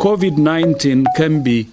COVID 0.00 0.38
19 0.38 1.06
can 1.16 1.42
be 1.42 1.66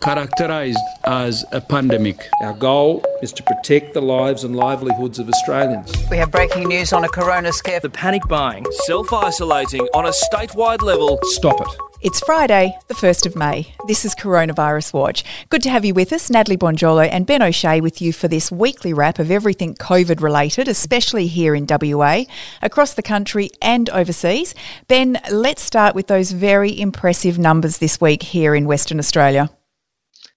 characterized 0.00 0.78
as 1.04 1.44
a 1.50 1.60
pandemic. 1.60 2.28
Our 2.40 2.52
goal 2.52 3.04
is 3.22 3.32
to 3.32 3.42
protect 3.42 3.92
the 3.92 4.00
lives 4.00 4.44
and 4.44 4.54
livelihoods 4.54 5.18
of 5.18 5.28
Australians. 5.28 5.92
We 6.08 6.16
have 6.18 6.30
breaking 6.30 6.68
news 6.68 6.92
on 6.92 7.02
a 7.02 7.08
corona 7.08 7.52
scare. 7.52 7.80
The 7.80 7.90
panic 7.90 8.22
buying, 8.28 8.64
self 8.86 9.12
isolating 9.12 9.88
on 9.94 10.06
a 10.06 10.12
statewide 10.12 10.82
level. 10.82 11.18
Stop 11.24 11.60
it. 11.60 11.91
It's 12.04 12.18
Friday, 12.18 12.76
the 12.88 12.94
1st 12.94 13.26
of 13.26 13.36
May. 13.36 13.76
This 13.86 14.04
is 14.04 14.16
Coronavirus 14.16 14.92
Watch. 14.92 15.22
Good 15.50 15.62
to 15.62 15.70
have 15.70 15.84
you 15.84 15.94
with 15.94 16.12
us, 16.12 16.30
Natalie 16.30 16.56
Bonjolo 16.56 17.08
and 17.08 17.28
Ben 17.28 17.40
O'Shea 17.42 17.80
with 17.80 18.02
you 18.02 18.12
for 18.12 18.26
this 18.26 18.50
weekly 18.50 18.92
wrap 18.92 19.20
of 19.20 19.30
everything 19.30 19.76
COVID 19.76 20.20
related, 20.20 20.66
especially 20.66 21.28
here 21.28 21.54
in 21.54 21.64
WA, 21.64 22.24
across 22.60 22.94
the 22.94 23.04
country 23.04 23.50
and 23.62 23.88
overseas. 23.90 24.52
Ben, 24.88 25.20
let's 25.30 25.62
start 25.62 25.94
with 25.94 26.08
those 26.08 26.32
very 26.32 26.76
impressive 26.76 27.38
numbers 27.38 27.78
this 27.78 28.00
week 28.00 28.24
here 28.24 28.56
in 28.56 28.66
Western 28.66 28.98
Australia. 28.98 29.48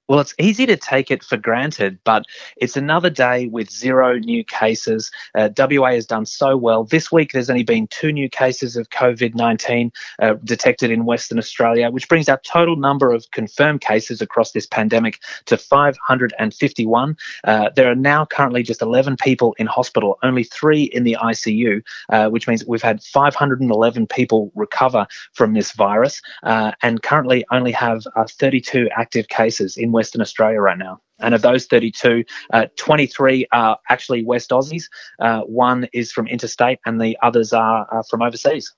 Well, 0.07 0.19
it's 0.19 0.35
easy 0.37 0.67
to 0.67 0.77
take 0.77 1.09
it 1.09 1.23
for 1.23 1.35
granted, 1.35 1.97
but 2.03 2.25
it's 2.57 2.77
another 2.77 3.09
day 3.09 3.47
with 3.47 3.71
zero 3.71 4.19
new 4.19 4.43
cases. 4.43 5.09
Uh, 5.33 5.49
WA 5.57 5.93
has 5.93 6.05
done 6.05 6.27
so 6.27 6.55
well. 6.55 6.83
This 6.83 7.11
week, 7.11 7.31
there's 7.31 7.49
only 7.49 7.63
been 7.63 7.87
two 7.87 8.11
new 8.11 8.29
cases 8.29 8.75
of 8.75 8.89
COVID 8.91 9.33
19 9.33 9.91
uh, 10.21 10.35
detected 10.43 10.91
in 10.91 11.05
Western 11.05 11.39
Australia, 11.39 11.89
which 11.89 12.07
brings 12.07 12.29
our 12.29 12.39
total 12.45 12.75
number 12.75 13.11
of 13.11 13.31
confirmed 13.31 13.81
cases 13.81 14.21
across 14.21 14.51
this 14.51 14.67
pandemic 14.67 15.21
to 15.45 15.57
551. 15.57 17.17
Uh, 17.43 17.69
there 17.75 17.89
are 17.89 17.95
now 17.95 18.25
currently 18.25 18.61
just 18.61 18.83
11 18.83 19.17
people 19.17 19.55
in 19.57 19.65
hospital, 19.65 20.19
only 20.21 20.43
three 20.43 20.83
in 20.83 21.03
the 21.03 21.17
ICU, 21.19 21.81
uh, 22.09 22.29
which 22.29 22.47
means 22.47 22.63
we've 22.67 22.83
had 22.83 23.01
511 23.01 24.05
people 24.05 24.51
recover 24.53 25.07
from 25.33 25.53
this 25.53 25.71
virus, 25.71 26.21
uh, 26.43 26.73
and 26.83 27.01
currently 27.01 27.43
only 27.51 27.71
have 27.71 28.03
uh, 28.15 28.25
32 28.29 28.87
active 28.95 29.29
cases 29.29 29.77
in 29.77 29.95
Western 29.95 30.22
Australia 30.22 30.59
right 30.59 30.77
now. 30.77 30.99
And 31.20 31.34
of 31.34 31.41
those 31.41 31.65
32, 31.65 32.24
uh, 32.54 32.65
23 32.77 33.48
are 33.51 33.77
actually 33.90 34.24
West 34.24 34.49
Aussies. 34.52 34.84
Uh, 35.20 35.41
one 35.41 35.87
is 35.93 36.12
from 36.12 36.27
interstate, 36.27 36.79
and 36.85 37.02
the 37.02 37.18
others 37.24 37.54
are, 37.54 37.87
are 37.90 38.04
from 38.10 38.21
overseas. 38.21 38.74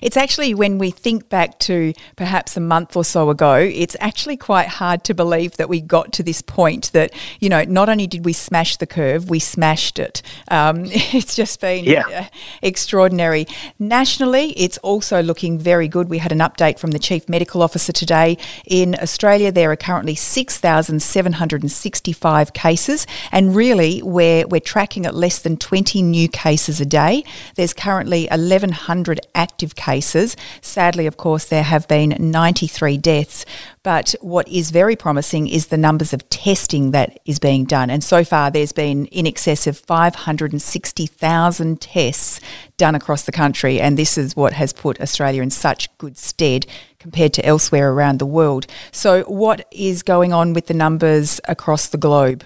It's 0.00 0.16
actually 0.16 0.54
when 0.54 0.78
we 0.78 0.92
think 0.92 1.28
back 1.28 1.58
to 1.60 1.92
perhaps 2.14 2.56
a 2.56 2.60
month 2.60 2.96
or 2.96 3.04
so 3.04 3.30
ago, 3.30 3.56
it's 3.56 3.96
actually 4.00 4.36
quite 4.36 4.68
hard 4.68 5.02
to 5.04 5.14
believe 5.14 5.56
that 5.56 5.68
we 5.68 5.80
got 5.80 6.12
to 6.14 6.22
this 6.22 6.40
point 6.40 6.92
that, 6.92 7.12
you 7.40 7.48
know, 7.48 7.64
not 7.64 7.88
only 7.88 8.06
did 8.06 8.24
we 8.24 8.32
smash 8.32 8.76
the 8.76 8.86
curve, 8.86 9.28
we 9.28 9.40
smashed 9.40 9.98
it. 9.98 10.22
Um, 10.48 10.84
it's 10.86 11.34
just 11.34 11.60
been 11.60 11.84
yeah. 11.84 12.04
Uh, 12.06 12.26
extraordinary. 12.62 13.48
Nationally, 13.78 14.52
it's 14.52 14.78
also 14.78 15.20
looking 15.20 15.58
very 15.58 15.88
good. 15.88 16.08
We 16.08 16.18
had 16.18 16.30
an 16.30 16.38
update 16.38 16.78
from 16.78 16.92
the 16.92 17.00
Chief 17.00 17.28
Medical 17.28 17.60
Officer 17.60 17.92
today. 17.92 18.38
In 18.66 18.94
Australia, 19.02 19.50
there 19.50 19.72
are 19.72 19.76
currently 19.76 20.14
6,765 20.14 22.52
cases, 22.52 23.04
and 23.32 23.56
really, 23.56 24.00
we're, 24.02 24.46
we're 24.46 24.60
tracking 24.60 25.06
at 25.06 25.14
less 25.14 25.40
than 25.40 25.56
20 25.56 26.02
new 26.02 26.28
cases 26.28 26.80
a 26.80 26.86
day. 26.86 27.24
There's 27.56 27.72
currently 27.72 28.28
1,100 28.30 29.18
active 29.34 29.55
active 29.56 29.74
cases. 29.74 30.36
Sadly, 30.60 31.06
of 31.06 31.16
course, 31.16 31.46
there 31.46 31.62
have 31.62 31.88
been 31.88 32.14
93 32.18 32.98
deaths. 32.98 33.46
But 33.82 34.14
what 34.20 34.46
is 34.48 34.70
very 34.70 34.96
promising 34.96 35.48
is 35.48 35.68
the 35.68 35.78
numbers 35.78 36.12
of 36.12 36.28
testing 36.28 36.90
that 36.90 37.18
is 37.24 37.38
being 37.38 37.64
done. 37.64 37.88
And 37.88 38.04
so 38.04 38.22
far, 38.22 38.50
there's 38.50 38.72
been 38.72 39.06
in 39.06 39.26
excess 39.26 39.66
of 39.66 39.78
560,000 39.78 41.80
tests 41.80 42.38
done 42.76 42.94
across 42.94 43.22
the 43.22 43.32
country. 43.32 43.80
And 43.80 43.96
this 43.96 44.18
is 44.18 44.36
what 44.36 44.52
has 44.52 44.74
put 44.74 45.00
Australia 45.00 45.40
in 45.40 45.48
such 45.48 45.88
good 45.96 46.18
stead 46.18 46.66
compared 46.98 47.32
to 47.32 47.46
elsewhere 47.46 47.92
around 47.92 48.18
the 48.18 48.26
world. 48.26 48.66
So, 48.92 49.22
what 49.22 49.66
is 49.70 50.02
going 50.02 50.34
on 50.34 50.52
with 50.52 50.66
the 50.66 50.74
numbers 50.74 51.40
across 51.48 51.88
the 51.88 51.96
globe? 51.96 52.44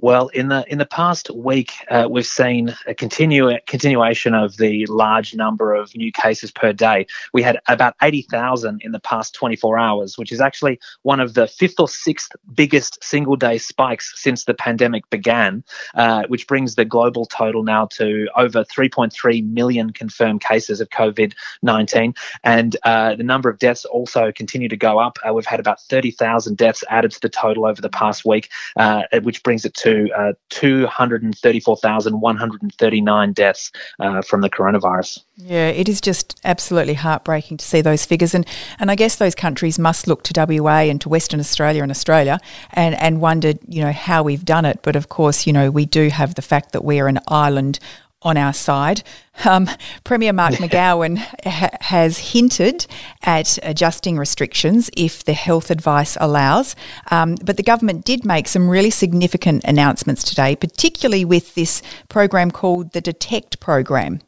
Well, 0.00 0.28
in 0.28 0.46
the 0.46 0.64
in 0.68 0.78
the 0.78 0.86
past 0.86 1.28
week, 1.34 1.72
uh, 1.90 2.06
we've 2.08 2.24
seen 2.24 2.72
a 2.86 2.94
continue, 2.94 3.50
continuation 3.66 4.32
of 4.32 4.56
the 4.56 4.86
large 4.86 5.34
number 5.34 5.74
of 5.74 5.94
new 5.96 6.12
cases 6.12 6.52
per 6.52 6.72
day. 6.72 7.06
We 7.32 7.42
had 7.42 7.58
about 7.66 7.96
80,000 8.00 8.80
in 8.84 8.92
the 8.92 9.00
past 9.00 9.34
24 9.34 9.76
hours, 9.76 10.16
which 10.16 10.30
is 10.30 10.40
actually 10.40 10.78
one 11.02 11.18
of 11.18 11.34
the 11.34 11.48
fifth 11.48 11.80
or 11.80 11.88
sixth 11.88 12.30
biggest 12.54 13.02
single 13.02 13.34
day 13.34 13.58
spikes 13.58 14.12
since 14.14 14.44
the 14.44 14.54
pandemic 14.54 15.08
began, 15.10 15.64
uh, 15.94 16.22
which 16.28 16.46
brings 16.46 16.76
the 16.76 16.84
global 16.84 17.26
total 17.26 17.64
now 17.64 17.86
to 17.86 18.28
over 18.36 18.62
3.3 18.64 19.50
million 19.50 19.90
confirmed 19.90 20.42
cases 20.42 20.80
of 20.80 20.90
COVID 20.90 21.32
19. 21.62 22.14
And 22.44 22.76
uh, 22.84 23.16
the 23.16 23.24
number 23.24 23.50
of 23.50 23.58
deaths 23.58 23.84
also 23.84 24.30
continue 24.30 24.68
to 24.68 24.76
go 24.76 25.00
up. 25.00 25.18
Uh, 25.28 25.34
we've 25.34 25.44
had 25.44 25.58
about 25.58 25.80
30,000 25.80 26.56
deaths 26.56 26.84
added 26.88 27.10
to 27.10 27.20
the 27.20 27.28
total 27.28 27.66
over 27.66 27.82
the 27.82 27.90
past 27.90 28.24
week, 28.24 28.48
uh, 28.76 29.02
which 29.22 29.42
brings 29.42 29.64
it 29.64 29.74
to 29.74 29.87
to 29.88 30.12
uh, 30.12 30.34
234,139 30.50 33.32
deaths 33.32 33.72
uh, 34.00 34.20
from 34.22 34.42
the 34.42 34.50
coronavirus. 34.50 35.20
Yeah, 35.36 35.68
it 35.68 35.88
is 35.88 36.00
just 36.00 36.40
absolutely 36.44 36.94
heartbreaking 36.94 37.58
to 37.58 37.64
see 37.64 37.80
those 37.80 38.04
figures. 38.04 38.34
And, 38.34 38.46
and 38.78 38.90
I 38.90 38.94
guess 38.94 39.16
those 39.16 39.34
countries 39.34 39.78
must 39.78 40.06
look 40.06 40.22
to 40.24 40.46
WA 40.48 40.80
and 40.80 41.00
to 41.00 41.08
Western 41.08 41.40
Australia 41.40 41.82
and 41.82 41.90
Australia 41.90 42.38
and, 42.72 42.94
and 42.96 43.20
wonder, 43.20 43.54
you 43.66 43.82
know, 43.82 43.92
how 43.92 44.22
we've 44.22 44.44
done 44.44 44.64
it. 44.64 44.80
But 44.82 44.96
of 44.96 45.08
course, 45.08 45.46
you 45.46 45.52
know, 45.52 45.70
we 45.70 45.86
do 45.86 46.08
have 46.08 46.34
the 46.34 46.42
fact 46.42 46.72
that 46.72 46.84
we're 46.84 47.08
an 47.08 47.20
island 47.28 47.78
on 48.22 48.36
our 48.36 48.52
side. 48.52 49.02
Um, 49.44 49.68
Premier 50.04 50.32
Mark 50.32 50.54
McGowan 50.62 51.18
ha- 51.44 51.76
has 51.80 52.18
hinted 52.18 52.86
at 53.22 53.58
adjusting 53.62 54.16
restrictions 54.16 54.90
if 54.96 55.24
the 55.24 55.32
health 55.32 55.70
advice 55.70 56.16
allows. 56.20 56.74
Um, 57.10 57.36
but 57.44 57.56
the 57.56 57.62
government 57.62 58.04
did 58.04 58.24
make 58.24 58.48
some 58.48 58.68
really 58.68 58.90
significant 58.90 59.64
announcements 59.64 60.22
today, 60.22 60.56
particularly 60.56 61.24
with 61.24 61.54
this 61.54 61.82
program 62.08 62.50
called 62.50 62.92
the 62.92 63.00
Detect 63.00 63.60
program. 63.60 64.20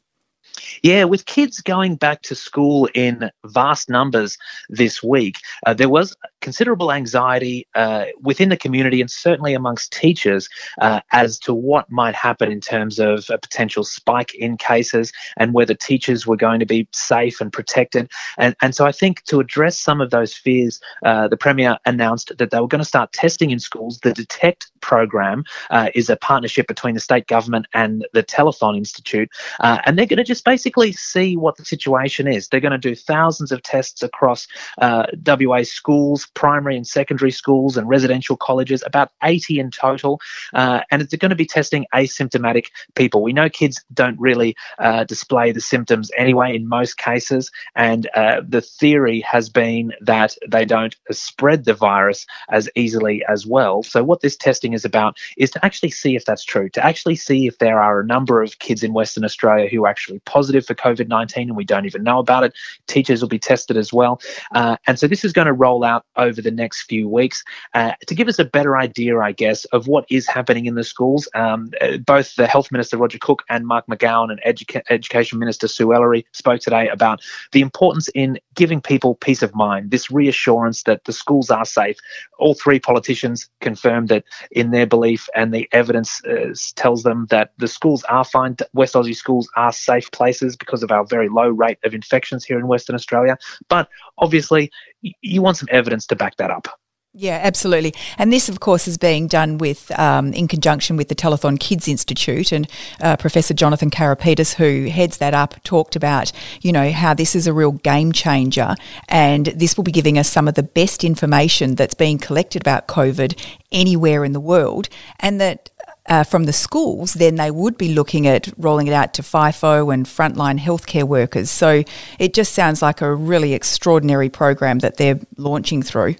Yeah, 0.82 1.04
with 1.04 1.26
kids 1.26 1.60
going 1.60 1.96
back 1.96 2.22
to 2.22 2.34
school 2.34 2.88
in 2.94 3.30
vast 3.46 3.88
numbers 3.88 4.38
this 4.68 5.02
week, 5.02 5.36
uh, 5.66 5.74
there 5.74 5.88
was 5.88 6.16
considerable 6.40 6.92
anxiety 6.92 7.66
uh, 7.74 8.06
within 8.20 8.48
the 8.48 8.56
community 8.56 9.00
and 9.00 9.10
certainly 9.10 9.54
amongst 9.54 9.92
teachers 9.92 10.48
uh, 10.80 11.00
as 11.12 11.38
to 11.38 11.54
what 11.54 11.90
might 11.90 12.14
happen 12.14 12.50
in 12.50 12.60
terms 12.60 12.98
of 12.98 13.26
a 13.30 13.38
potential 13.38 13.84
spike 13.84 14.34
in 14.34 14.56
cases 14.56 15.12
and 15.36 15.54
whether 15.54 15.74
teachers 15.74 16.26
were 16.26 16.36
going 16.36 16.60
to 16.60 16.66
be 16.66 16.88
safe 16.92 17.40
and 17.40 17.52
protected. 17.52 18.10
And, 18.38 18.56
and 18.62 18.74
so 18.74 18.86
I 18.86 18.92
think 18.92 19.24
to 19.24 19.40
address 19.40 19.78
some 19.78 20.00
of 20.00 20.10
those 20.10 20.34
fears, 20.34 20.80
uh, 21.04 21.28
the 21.28 21.36
Premier 21.36 21.78
announced 21.86 22.32
that 22.36 22.50
they 22.50 22.60
were 22.60 22.68
going 22.68 22.80
to 22.80 22.84
start 22.84 23.12
testing 23.12 23.50
in 23.50 23.58
schools. 23.58 24.00
The 24.00 24.12
Detect 24.12 24.70
program 24.80 25.44
uh, 25.70 25.90
is 25.94 26.08
a 26.08 26.16
partnership 26.16 26.66
between 26.66 26.94
the 26.94 27.00
state 27.00 27.26
government 27.26 27.66
and 27.74 28.06
the 28.12 28.22
Telethon 28.22 28.76
Institute, 28.76 29.30
uh, 29.60 29.78
and 29.84 29.98
they're 29.98 30.06
going 30.06 30.16
to 30.16 30.24
just 30.24 30.44
basically 30.44 30.92
see 30.92 31.36
what 31.36 31.56
the 31.56 31.64
situation 31.64 32.26
is. 32.26 32.48
They're 32.48 32.60
going 32.60 32.72
to 32.72 32.78
do 32.78 32.94
thousands 32.94 33.52
of 33.52 33.62
tests 33.62 34.02
across 34.02 34.46
WA 34.80 35.62
schools, 35.62 36.26
primary 36.34 36.76
and 36.76 36.86
secondary 36.86 37.30
schools 37.30 37.76
and 37.76 37.88
residential 37.88 38.36
colleges, 38.36 38.82
about 38.86 39.10
80 39.22 39.58
in 39.58 39.70
total. 39.70 40.20
Uh, 40.54 40.80
and 40.90 41.02
it's 41.02 41.14
going 41.14 41.30
to 41.30 41.36
be 41.36 41.46
testing 41.46 41.86
asymptomatic 41.94 42.66
people. 42.94 43.22
We 43.22 43.32
know 43.32 43.48
kids 43.48 43.82
don't 43.92 44.18
really 44.18 44.56
uh, 44.78 45.04
display 45.04 45.52
the 45.52 45.60
symptoms 45.60 46.10
anyway 46.16 46.54
in 46.54 46.68
most 46.68 46.96
cases. 46.96 47.50
And 47.74 48.08
uh, 48.14 48.42
the 48.46 48.60
theory 48.60 49.20
has 49.20 49.48
been 49.48 49.92
that 50.00 50.36
they 50.48 50.64
don't 50.64 50.96
spread 51.10 51.64
the 51.64 51.74
virus 51.74 52.26
as 52.48 52.68
easily 52.74 53.24
as 53.28 53.46
well. 53.46 53.82
So, 53.82 54.02
what 54.02 54.20
this 54.20 54.36
testing 54.36 54.72
is 54.72 54.84
about 54.84 55.16
is 55.36 55.50
to 55.50 55.64
actually 55.64 55.90
see 55.90 56.16
if 56.16 56.24
that's 56.24 56.44
true, 56.44 56.68
to 56.70 56.84
actually 56.84 57.16
see 57.16 57.46
if 57.46 57.58
there 57.58 57.80
are 57.80 58.00
a 58.00 58.06
number 58.06 58.42
of 58.42 58.58
kids 58.58 58.82
in 58.82 58.92
Western 58.92 59.24
Australia 59.24 59.68
who 59.68 59.84
are 59.84 59.88
actually 59.88 60.20
positive 60.20 60.66
for 60.66 60.74
COVID 60.74 61.08
19 61.08 61.48
and 61.48 61.56
we 61.56 61.64
don't 61.64 61.86
even 61.86 62.02
know 62.02 62.18
about 62.18 62.44
it. 62.44 62.52
Teachers 62.86 63.20
will 63.20 63.28
be 63.28 63.38
tested 63.38 63.76
as 63.76 63.92
well. 63.92 64.20
Uh, 64.54 64.76
and 64.86 64.98
so, 64.98 65.06
this 65.06 65.24
is 65.24 65.32
going 65.32 65.46
to 65.46 65.52
roll 65.52 65.84
out 65.84 66.04
over 66.20 66.40
the 66.40 66.50
next 66.50 66.82
few 66.82 67.08
weeks 67.08 67.42
uh, 67.74 67.92
to 68.06 68.14
give 68.14 68.28
us 68.28 68.38
a 68.38 68.44
better 68.44 68.76
idea, 68.76 69.18
I 69.18 69.32
guess, 69.32 69.64
of 69.66 69.88
what 69.88 70.04
is 70.10 70.28
happening 70.28 70.66
in 70.66 70.74
the 70.74 70.84
schools. 70.84 71.28
Um, 71.34 71.70
uh, 71.80 71.96
both 71.96 72.36
the 72.36 72.46
Health 72.46 72.70
Minister 72.70 72.96
Roger 72.96 73.18
Cook 73.18 73.42
and 73.48 73.66
Mark 73.66 73.86
McGowan 73.86 74.30
and 74.30 74.40
Educa- 74.46 74.82
Education 74.90 75.38
Minister 75.38 75.66
Sue 75.66 75.92
Ellery 75.92 76.26
spoke 76.32 76.60
today 76.60 76.88
about 76.88 77.20
the 77.52 77.62
importance 77.62 78.08
in 78.14 78.38
giving 78.54 78.80
people 78.80 79.14
peace 79.16 79.42
of 79.42 79.54
mind, 79.54 79.90
this 79.90 80.10
reassurance 80.10 80.82
that 80.84 81.04
the 81.04 81.12
schools 81.12 81.50
are 81.50 81.64
safe. 81.64 81.96
All 82.38 82.54
three 82.54 82.78
politicians 82.78 83.48
confirmed 83.60 84.08
that 84.08 84.24
in 84.50 84.70
their 84.70 84.86
belief 84.86 85.28
and 85.34 85.52
the 85.52 85.68
evidence 85.72 86.22
uh, 86.24 86.54
tells 86.76 87.02
them 87.02 87.26
that 87.30 87.52
the 87.58 87.68
schools 87.68 88.04
are 88.04 88.24
fine. 88.24 88.56
West 88.74 88.94
Aussie 88.94 89.16
schools 89.16 89.48
are 89.56 89.72
safe 89.72 90.10
places 90.10 90.56
because 90.56 90.82
of 90.82 90.90
our 90.90 91.04
very 91.04 91.28
low 91.28 91.48
rate 91.48 91.78
of 91.84 91.94
infections 91.94 92.44
here 92.44 92.58
in 92.58 92.66
Western 92.66 92.94
Australia. 92.94 93.38
But 93.68 93.88
obviously, 94.18 94.70
you 95.02 95.42
want 95.42 95.56
some 95.56 95.68
evidence 95.70 96.06
to 96.06 96.16
back 96.16 96.36
that 96.36 96.50
up. 96.50 96.68
Yeah, 97.12 97.40
absolutely. 97.42 97.92
And 98.18 98.32
this, 98.32 98.48
of 98.48 98.60
course, 98.60 98.86
is 98.86 98.96
being 98.96 99.26
done 99.26 99.58
with 99.58 99.90
um, 99.98 100.32
in 100.32 100.46
conjunction 100.46 100.96
with 100.96 101.08
the 101.08 101.16
Telethon 101.16 101.58
Kids 101.58 101.88
Institute. 101.88 102.52
And 102.52 102.70
uh, 103.00 103.16
Professor 103.16 103.52
Jonathan 103.52 103.90
Carapetis, 103.90 104.54
who 104.54 104.88
heads 104.88 105.18
that 105.18 105.34
up, 105.34 105.60
talked 105.64 105.96
about 105.96 106.30
you 106.60 106.70
know 106.70 106.92
how 106.92 107.12
this 107.12 107.34
is 107.34 107.48
a 107.48 107.52
real 107.52 107.72
game 107.72 108.12
changer, 108.12 108.76
and 109.08 109.46
this 109.46 109.76
will 109.76 109.82
be 109.82 109.90
giving 109.90 110.18
us 110.18 110.30
some 110.30 110.46
of 110.46 110.54
the 110.54 110.62
best 110.62 111.02
information 111.02 111.74
that's 111.74 111.94
being 111.94 112.16
collected 112.16 112.62
about 112.62 112.86
COVID 112.86 113.36
anywhere 113.72 114.24
in 114.24 114.32
the 114.32 114.40
world, 114.40 114.88
and 115.18 115.40
that 115.40 115.69
uh, 116.10 116.24
from 116.24 116.44
the 116.44 116.52
schools, 116.52 117.14
then 117.14 117.36
they 117.36 117.50
would 117.50 117.78
be 117.78 117.94
looking 117.94 118.26
at 118.26 118.52
rolling 118.58 118.88
it 118.88 118.92
out 118.92 119.14
to 119.14 119.22
FIFO 119.22 119.94
and 119.94 120.04
frontline 120.04 120.58
healthcare 120.58 121.04
workers. 121.04 121.50
So 121.50 121.84
it 122.18 122.34
just 122.34 122.52
sounds 122.52 122.82
like 122.82 123.00
a 123.00 123.14
really 123.14 123.54
extraordinary 123.54 124.28
program 124.28 124.80
that 124.80 124.96
they're 124.96 125.20
launching 125.36 125.82
through. 125.82 126.16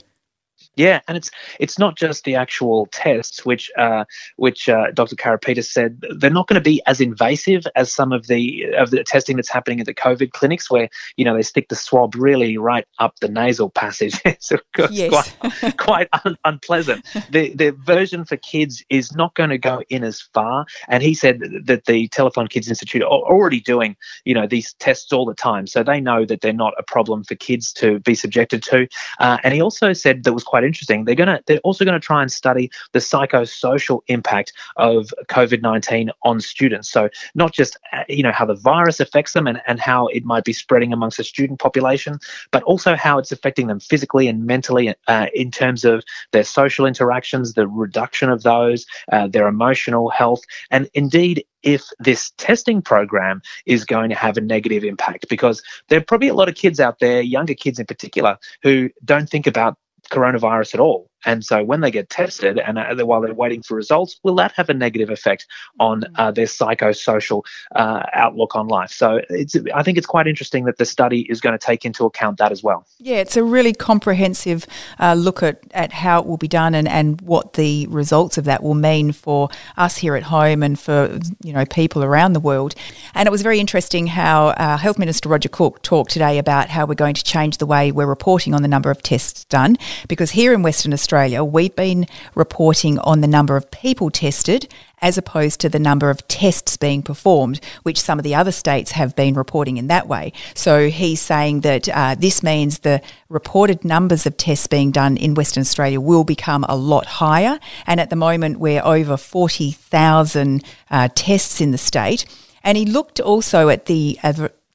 Yeah, 0.76 1.00
and 1.08 1.17
it's 1.17 1.31
it's 1.58 1.78
not 1.78 1.96
just 1.96 2.25
the 2.25 2.37
actual 2.37 2.87
tests, 2.93 3.44
which 3.44 3.70
uh, 3.76 4.05
which 4.37 4.69
uh, 4.69 4.93
Dr. 4.93 5.17
Carapetis 5.17 5.64
said 5.64 6.00
they're 6.17 6.31
not 6.31 6.46
going 6.46 6.61
to 6.61 6.61
be 6.61 6.81
as 6.87 7.00
invasive 7.00 7.67
as 7.75 7.93
some 7.93 8.12
of 8.12 8.28
the 8.28 8.67
of 8.78 8.90
the 8.90 9.02
testing 9.02 9.37
that's 9.37 9.50
happening 9.50 9.81
at 9.81 9.87
the 9.87 9.94
COVID 9.94 10.31
clinics, 10.31 10.70
where 10.70 10.88
you 11.17 11.25
know 11.25 11.34
they 11.34 11.43
stick 11.43 11.69
the 11.69 11.76
swab 11.76 12.14
really 12.14 12.56
right 12.56 12.87
up 13.00 13.19
the 13.20 13.28
nasal 13.28 13.69
passage. 13.69 14.14
so 14.38 14.56
it's 14.78 14.93
yes. 14.93 15.11
quite, 15.11 15.76
quite 15.76 16.08
un- 16.25 16.38
unpleasant. 16.44 17.05
The 17.31 17.55
the 17.55 17.72
version 17.72 18.25
for 18.25 18.37
kids 18.37 18.82
is 18.88 19.14
not 19.14 19.34
going 19.34 19.50
to 19.50 19.58
go 19.58 19.82
in 19.88 20.02
as 20.02 20.20
far, 20.20 20.67
and 20.88 21.02
he 21.02 21.14
said 21.14 21.40
that 21.64 21.84
the 21.84 22.08
Telethon 22.08 22.49
Kids 22.49 22.69
Institute 22.69 23.02
are 23.02 23.08
already 23.08 23.61
doing 23.61 23.96
you 24.25 24.34
know 24.34 24.46
these 24.46 24.72
tests 24.75 25.12
all 25.12 25.26
the 25.26 25.34
time, 25.34 25.67
so 25.67 25.82
they 25.82 26.00
know 26.00 26.25
that 26.25 26.40
they're 26.40 26.52
not 26.52 26.75
a 26.78 26.82
problem 26.82 27.25
for 27.25 27.34
kids 27.34 27.72
to 27.75 27.99
be 28.00 28.14
subjected 28.14 28.62
to. 28.64 28.88
Uh, 29.19 29.38
and 29.44 29.52
he 29.55 29.61
also 29.61 29.93
said 29.93 30.25
that 30.25 30.32
was 30.32 30.44
quite 30.44 30.60
interesting. 30.65 31.05
They're 31.05 31.15
gonna 31.15 31.41
they're 31.47 31.59
also 31.59 31.85
going 31.85 31.99
to 32.01 32.05
try 32.05 32.23
and 32.23 32.31
study 32.31 32.71
the 32.93 32.99
psychosocial 32.99 34.01
impact 34.09 34.53
of 34.77 35.12
COVID 35.29 35.62
nineteen 35.62 36.11
on 36.25 36.41
students. 36.41 36.91
So 36.91 37.09
not 37.35 37.53
just 37.53 37.77
uh, 37.93 38.05
you 38.09 38.23
know 38.23 38.33
how 38.33 38.47
the 38.47 38.55
virus 38.55 39.01
affects 39.01 39.33
them 39.33 39.47
and, 39.47 39.61
and 39.67 39.81
how 39.81 40.07
it 40.09 40.25
might 40.25 40.45
be 40.45 40.53
spreading 40.53 40.93
amongst 40.93 41.17
the 41.17 41.25
student 41.25 41.59
population, 41.59 42.19
but 42.51 42.62
also 42.65 42.97
how 42.97 43.19
it's 43.19 43.33
affecting 43.33 43.67
them 43.67 43.81
physically 43.81 44.29
and 44.29 44.47
mentally 44.47 44.95
uh, 45.09 45.27
in 45.35 45.51
terms 45.51 45.85
of 45.85 46.05
their 46.33 46.45
social 46.45 46.87
interactions, 46.87 47.55
the 47.55 47.69
reduction 47.69 48.31
of 48.31 48.43
those, 48.43 48.87
uh, 49.13 49.27
their 49.27 49.49
emotional 49.49 50.11
health, 50.11 50.43
and 50.71 50.89
indeed 50.95 51.45
if 51.63 51.85
this 51.99 52.33
testing 52.39 52.81
program 52.83 53.43
is 53.67 53.85
going 53.85 54.09
to 54.11 54.17
have 54.17 54.37
a 54.37 54.41
negative 54.41 54.85
impact 54.85 55.29
because 55.29 55.63
there 55.89 55.99
are 55.99 56.05
probably 56.05 56.29
a 56.29 56.35
lot 56.35 56.49
of 56.49 56.55
kids 56.55 56.81
out 56.81 56.99
there, 57.01 57.21
younger 57.21 57.55
kids 57.55 57.79
in 57.79 57.87
particular, 57.87 58.39
who 58.63 58.89
don't 59.05 59.29
think 59.29 59.47
about 59.47 59.77
coronavirus 60.11 60.75
at 60.75 60.81
all. 60.81 61.10
And 61.25 61.44
so 61.44 61.62
when 61.62 61.81
they 61.81 61.90
get 61.90 62.08
tested 62.08 62.58
and 62.58 62.78
uh, 62.78 62.94
while 63.05 63.20
they're 63.20 63.34
waiting 63.34 63.62
for 63.62 63.75
results, 63.75 64.19
will 64.22 64.34
that 64.37 64.52
have 64.52 64.69
a 64.70 64.75
negative 64.75 65.11
effect 65.11 65.46
on 65.78 66.02
mm. 66.02 66.06
uh, 66.17 66.31
their 66.31 66.46
psychosocial 66.46 67.44
uh, 67.75 68.02
outlook 68.12 68.56
on 68.56 68.69
life? 68.69 68.90
So 68.90 69.20
it's, 69.28 69.56
I 69.75 69.82
think 69.82 69.99
it's 69.99 70.06
quite 70.06 70.26
interesting 70.26 70.64
that 70.64 70.78
the 70.78 70.84
study 70.84 71.26
is 71.28 71.40
going 71.40 71.52
to 71.52 71.64
take 71.64 71.84
into 71.84 72.05
account 72.06 72.38
that 72.38 72.52
as 72.52 72.62
well. 72.62 72.87
Yeah, 72.99 73.17
it's 73.17 73.37
a 73.37 73.44
really 73.44 73.72
comprehensive 73.72 74.67
uh, 74.99 75.14
look 75.14 75.43
at, 75.43 75.61
at 75.72 75.93
how 75.93 76.20
it 76.20 76.26
will 76.26 76.37
be 76.37 76.49
done 76.49 76.75
and, 76.75 76.88
and 76.88 77.20
what 77.20 77.55
the 77.55 77.87
results 77.88 78.38
of 78.38 78.44
that 78.44 78.62
will 78.62 78.75
mean 78.75 79.12
for 79.12 79.49
us 79.76 79.99
here 79.99 80.17
at 80.17 80.25
home 80.25 80.62
and 80.62 80.78
for 80.78 81.19
you 81.43 81.52
know 81.52 81.64
people 81.67 82.02
around 82.02 82.32
the 82.32 82.40
world. 82.40 82.75
And 83.14 83.26
it 83.26 83.31
was 83.31 83.43
very 83.43 83.61
interesting 83.61 84.06
how 84.06 84.49
uh, 84.49 84.76
Health 84.76 84.99
Minister 84.99 85.28
Roger 85.28 85.49
Cook 85.49 85.82
talked 85.82 86.11
today 86.11 86.38
about 86.38 86.70
how 86.70 86.87
we're 86.87 86.94
going 86.94 87.14
to 87.14 87.25
change 87.25 87.58
the 87.58 87.67
way 87.67 87.93
we're 87.93 88.06
reporting 88.06 88.55
on 88.55 88.62
the 88.62 88.69
number 88.69 88.90
of 88.90 89.02
tests 89.02 89.44
done 89.44 89.76
because 90.08 90.31
here 90.31 90.52
in 90.52 90.62
Western 90.62 90.93
Australia 90.93 91.10
Australia, 91.11 91.43
we've 91.43 91.75
been 91.75 92.07
reporting 92.37 92.97
on 93.01 93.21
the 93.21 93.27
number 93.27 93.57
of 93.57 93.69
people 93.73 94.11
tested 94.11 94.73
as 95.03 95.19
opposed 95.19 95.61
to 95.61 95.69
the 95.69 95.81
number 95.81 96.09
of 96.09 96.29
tests 96.29 96.77
being 96.77 97.03
performed, 97.03 97.61
which 97.83 98.01
some 98.01 98.21
of 98.21 98.23
the 98.23 98.33
other 98.37 98.53
states 98.53 98.93
have 98.93 99.17
been 99.17 99.35
reporting 99.35 99.77
in 99.77 99.89
that 99.89 100.07
way. 100.07 100.33
So 100.55 100.89
he's 100.89 101.21
saying 101.21 101.62
that 101.62 101.89
uh, 101.89 102.15
this 102.15 102.45
means 102.45 102.79
the 102.79 103.03
reported 103.29 103.85
numbers 103.85 104.25
of 104.25 104.37
tests 104.37 104.69
being 104.69 104.93
done 104.93 105.17
in 105.17 105.35
Western 105.35 105.62
Australia 105.62 106.01
will 106.01 106.23
become 106.23 106.65
a 106.69 106.77
lot 106.77 107.07
higher. 107.07 107.59
And 107.89 107.99
at 107.99 108.11
the 108.11 108.15
moment, 108.15 108.61
we're 108.61 108.85
over 108.85 109.17
40,000 109.17 110.63
uh, 110.93 111.09
tests 111.17 111.61
in 111.61 111.73
the 111.73 111.79
state. 111.79 112.25
And 112.63 112.79
he 112.79 112.85
looked 112.85 113.19
also 113.19 113.69
at 113.69 113.87
the 113.87 114.17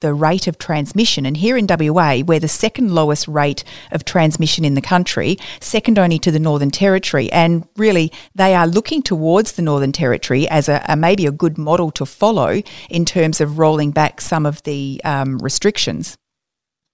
the 0.05 0.13
rate 0.13 0.45
of 0.45 0.59
transmission. 0.59 1.25
And 1.25 1.35
here 1.35 1.57
in 1.57 1.65
WA, 1.67 2.21
we're 2.23 2.39
the 2.39 2.47
second 2.47 2.93
lowest 2.93 3.27
rate 3.27 3.63
of 3.91 4.05
transmission 4.05 4.63
in 4.63 4.75
the 4.75 4.81
country, 4.81 5.39
second 5.59 5.97
only 5.97 6.19
to 6.19 6.29
the 6.29 6.37
Northern 6.37 6.69
Territory. 6.69 7.31
And 7.31 7.67
really, 7.75 8.11
they 8.35 8.53
are 8.53 8.67
looking 8.67 9.01
towards 9.01 9.53
the 9.53 9.63
Northern 9.63 9.91
Territory 9.91 10.47
as 10.47 10.69
a, 10.69 10.85
a 10.87 10.95
maybe 10.95 11.25
a 11.25 11.31
good 11.31 11.57
model 11.57 11.89
to 11.89 12.05
follow 12.05 12.61
in 12.87 13.03
terms 13.03 13.41
of 13.41 13.57
rolling 13.57 13.89
back 13.89 14.21
some 14.21 14.45
of 14.45 14.61
the 14.61 15.01
um, 15.03 15.39
restrictions. 15.39 16.19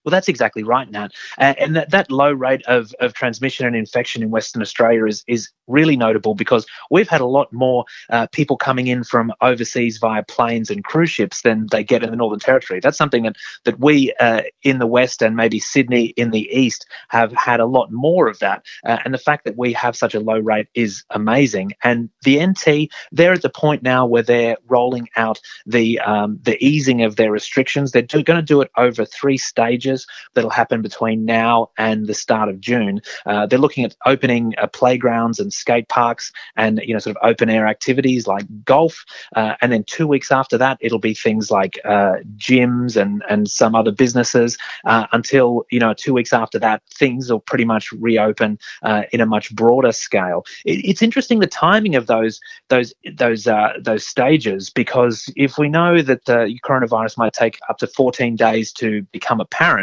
Well, 0.03 0.11
that's 0.11 0.27
exactly 0.27 0.63
right, 0.63 0.89
Nat. 0.89 1.11
And 1.37 1.75
that, 1.75 1.91
that 1.91 2.11
low 2.11 2.31
rate 2.31 2.63
of, 2.65 2.93
of 2.99 3.13
transmission 3.13 3.65
and 3.67 3.75
infection 3.75 4.23
in 4.23 4.31
Western 4.31 4.61
Australia 4.61 5.05
is, 5.05 5.23
is 5.27 5.49
really 5.67 5.95
notable 5.95 6.33
because 6.33 6.65
we've 6.89 7.07
had 7.07 7.21
a 7.21 7.25
lot 7.25 7.53
more 7.53 7.85
uh, 8.09 8.27
people 8.31 8.57
coming 8.57 8.87
in 8.87 9.03
from 9.03 9.31
overseas 9.41 9.99
via 9.99 10.23
planes 10.23 10.69
and 10.71 10.83
cruise 10.83 11.11
ships 11.11 11.43
than 11.43 11.67
they 11.71 11.83
get 11.83 12.03
in 12.03 12.09
the 12.09 12.15
Northern 12.15 12.39
Territory. 12.39 12.79
That's 12.79 12.97
something 12.97 13.23
that, 13.23 13.35
that 13.65 13.79
we 13.79 14.13
uh, 14.19 14.41
in 14.63 14.79
the 14.79 14.87
West 14.87 15.21
and 15.21 15.35
maybe 15.35 15.59
Sydney 15.59 16.05
in 16.17 16.31
the 16.31 16.49
East 16.51 16.87
have 17.09 17.31
had 17.33 17.59
a 17.59 17.65
lot 17.65 17.91
more 17.91 18.27
of 18.27 18.39
that. 18.39 18.65
Uh, 18.85 18.97
and 19.05 19.13
the 19.13 19.19
fact 19.19 19.45
that 19.45 19.57
we 19.57 19.71
have 19.73 19.95
such 19.95 20.15
a 20.15 20.19
low 20.19 20.39
rate 20.39 20.67
is 20.73 21.03
amazing. 21.11 21.73
And 21.83 22.09
the 22.23 22.43
NT, 22.43 22.91
they're 23.11 23.33
at 23.33 23.43
the 23.43 23.49
point 23.49 23.83
now 23.83 24.05
where 24.05 24.23
they're 24.23 24.57
rolling 24.67 25.09
out 25.15 25.39
the, 25.67 25.99
um, 25.99 26.39
the 26.41 26.63
easing 26.63 27.03
of 27.03 27.17
their 27.17 27.31
restrictions. 27.31 27.91
They're 27.91 28.01
going 28.01 28.25
to 28.25 28.41
do 28.41 28.61
it 28.61 28.71
over 28.77 29.05
three 29.05 29.37
stages 29.37 29.90
changes 29.91 30.07
that'll 30.33 30.49
happen 30.49 30.81
between 30.81 31.25
now 31.25 31.69
and 31.77 32.07
the 32.07 32.13
start 32.13 32.49
of 32.49 32.59
June. 32.59 33.01
Uh, 33.25 33.45
they're 33.45 33.59
looking 33.59 33.83
at 33.83 33.95
opening 34.05 34.53
uh, 34.57 34.67
playgrounds 34.67 35.39
and 35.39 35.53
skate 35.53 35.87
parks 35.89 36.31
and 36.55 36.81
you 36.83 36.93
know 36.93 36.99
sort 36.99 37.15
of 37.15 37.29
open 37.29 37.49
air 37.49 37.67
activities 37.67 38.27
like 38.27 38.45
golf, 38.65 39.05
uh, 39.35 39.55
and 39.61 39.71
then 39.71 39.83
two 39.83 40.07
weeks 40.07 40.31
after 40.31 40.57
that 40.57 40.77
it'll 40.81 40.99
be 40.99 41.13
things 41.13 41.51
like 41.51 41.79
uh, 41.85 42.15
gyms 42.37 42.99
and 43.01 43.23
and 43.29 43.49
some 43.49 43.75
other 43.75 43.91
businesses. 43.91 44.57
Uh, 44.85 45.07
until 45.11 45.63
you 45.71 45.79
know 45.79 45.93
two 45.93 46.13
weeks 46.13 46.33
after 46.33 46.59
that 46.59 46.81
things 46.93 47.31
will 47.31 47.39
pretty 47.39 47.65
much 47.65 47.91
reopen 47.93 48.57
uh, 48.83 49.03
in 49.11 49.21
a 49.21 49.25
much 49.25 49.53
broader 49.55 49.91
scale. 49.91 50.43
It, 50.65 50.85
it's 50.85 51.01
interesting 51.01 51.39
the 51.39 51.47
timing 51.47 51.95
of 51.95 52.07
those 52.07 52.39
those 52.69 52.93
those 53.17 53.47
those 53.79 54.05
stages 54.05 54.69
because 54.69 55.31
if 55.35 55.57
we 55.57 55.69
know 55.69 56.01
that 56.01 56.25
the 56.25 56.59
coronavirus 56.63 57.17
might 57.17 57.33
take 57.33 57.59
up 57.69 57.77
to 57.77 57.87
14 57.87 58.35
days 58.35 58.71
to 58.73 59.01
become 59.11 59.39
apparent 59.39 59.80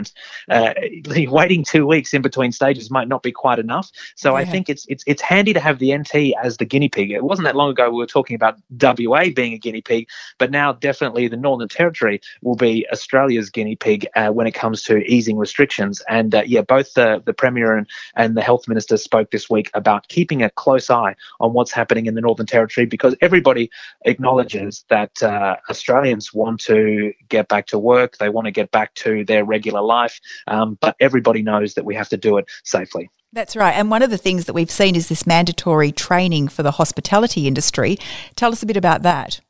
uh, 0.48 0.74
waiting 1.28 1.64
two 1.64 1.86
weeks 1.86 2.14
in 2.14 2.22
between 2.22 2.52
stages 2.52 2.90
might 2.90 3.08
not 3.08 3.22
be 3.22 3.32
quite 3.32 3.58
enough. 3.58 3.90
So 4.14 4.32
yeah. 4.32 4.42
I 4.42 4.44
think 4.44 4.68
it's 4.68 4.86
it's 4.88 5.04
it's 5.06 5.22
handy 5.22 5.52
to 5.52 5.60
have 5.60 5.78
the 5.78 5.96
NT 5.96 6.34
as 6.42 6.56
the 6.56 6.64
guinea 6.64 6.88
pig. 6.88 7.10
It 7.10 7.24
wasn't 7.24 7.46
that 7.46 7.56
long 7.56 7.70
ago 7.70 7.90
we 7.90 7.96
were 7.96 8.06
talking 8.06 8.34
about 8.34 8.58
WA 8.70 9.26
being 9.34 9.52
a 9.52 9.58
guinea 9.58 9.80
pig, 9.80 10.08
but 10.38 10.50
now 10.50 10.72
definitely 10.72 11.28
the 11.28 11.36
Northern 11.36 11.68
Territory 11.68 12.20
will 12.42 12.56
be 12.56 12.86
Australia's 12.92 13.50
guinea 13.50 13.76
pig 13.76 14.06
uh, 14.14 14.28
when 14.28 14.46
it 14.46 14.52
comes 14.52 14.82
to 14.84 14.98
easing 15.04 15.36
restrictions. 15.36 16.02
And 16.08 16.34
uh, 16.34 16.42
yeah, 16.46 16.62
both 16.62 16.94
the 16.94 17.22
the 17.24 17.32
premier 17.32 17.76
and 17.76 17.86
and 18.14 18.36
the 18.36 18.42
health 18.42 18.68
minister 18.68 18.96
spoke 18.96 19.30
this 19.30 19.48
week 19.50 19.70
about 19.74 20.08
keeping 20.08 20.42
a 20.42 20.50
close 20.50 20.90
eye 20.90 21.14
on 21.40 21.52
what's 21.52 21.72
happening 21.72 22.06
in 22.06 22.14
the 22.14 22.20
Northern 22.20 22.46
Territory 22.46 22.86
because 22.86 23.14
everybody 23.20 23.70
acknowledges 24.04 24.84
that 24.88 25.22
uh, 25.22 25.56
Australians 25.70 26.32
want 26.34 26.60
to 26.60 27.12
get 27.28 27.48
back 27.48 27.66
to 27.68 27.78
work. 27.78 28.18
They 28.18 28.28
want 28.28 28.46
to 28.46 28.50
get 28.50 28.70
back 28.70 28.94
to 28.94 29.24
their 29.24 29.44
regular 29.44 29.80
life. 29.88 30.20
Um, 30.46 30.78
but 30.80 30.94
everybody 31.00 31.42
knows 31.42 31.74
that 31.74 31.84
we 31.84 31.94
have 31.96 32.08
to 32.10 32.16
do 32.16 32.38
it 32.38 32.46
safely. 32.64 33.10
That's 33.32 33.56
right. 33.56 33.72
And 33.72 33.90
one 33.90 34.02
of 34.02 34.10
the 34.10 34.18
things 34.18 34.46
that 34.46 34.54
we've 34.54 34.70
seen 34.70 34.96
is 34.96 35.08
this 35.08 35.26
mandatory 35.26 35.92
training 35.92 36.48
for 36.48 36.62
the 36.62 36.72
hospitality 36.72 37.46
industry. 37.46 37.98
Tell 38.36 38.52
us 38.52 38.62
a 38.62 38.66
bit 38.66 38.76
about 38.76 39.02
that. 39.02 39.40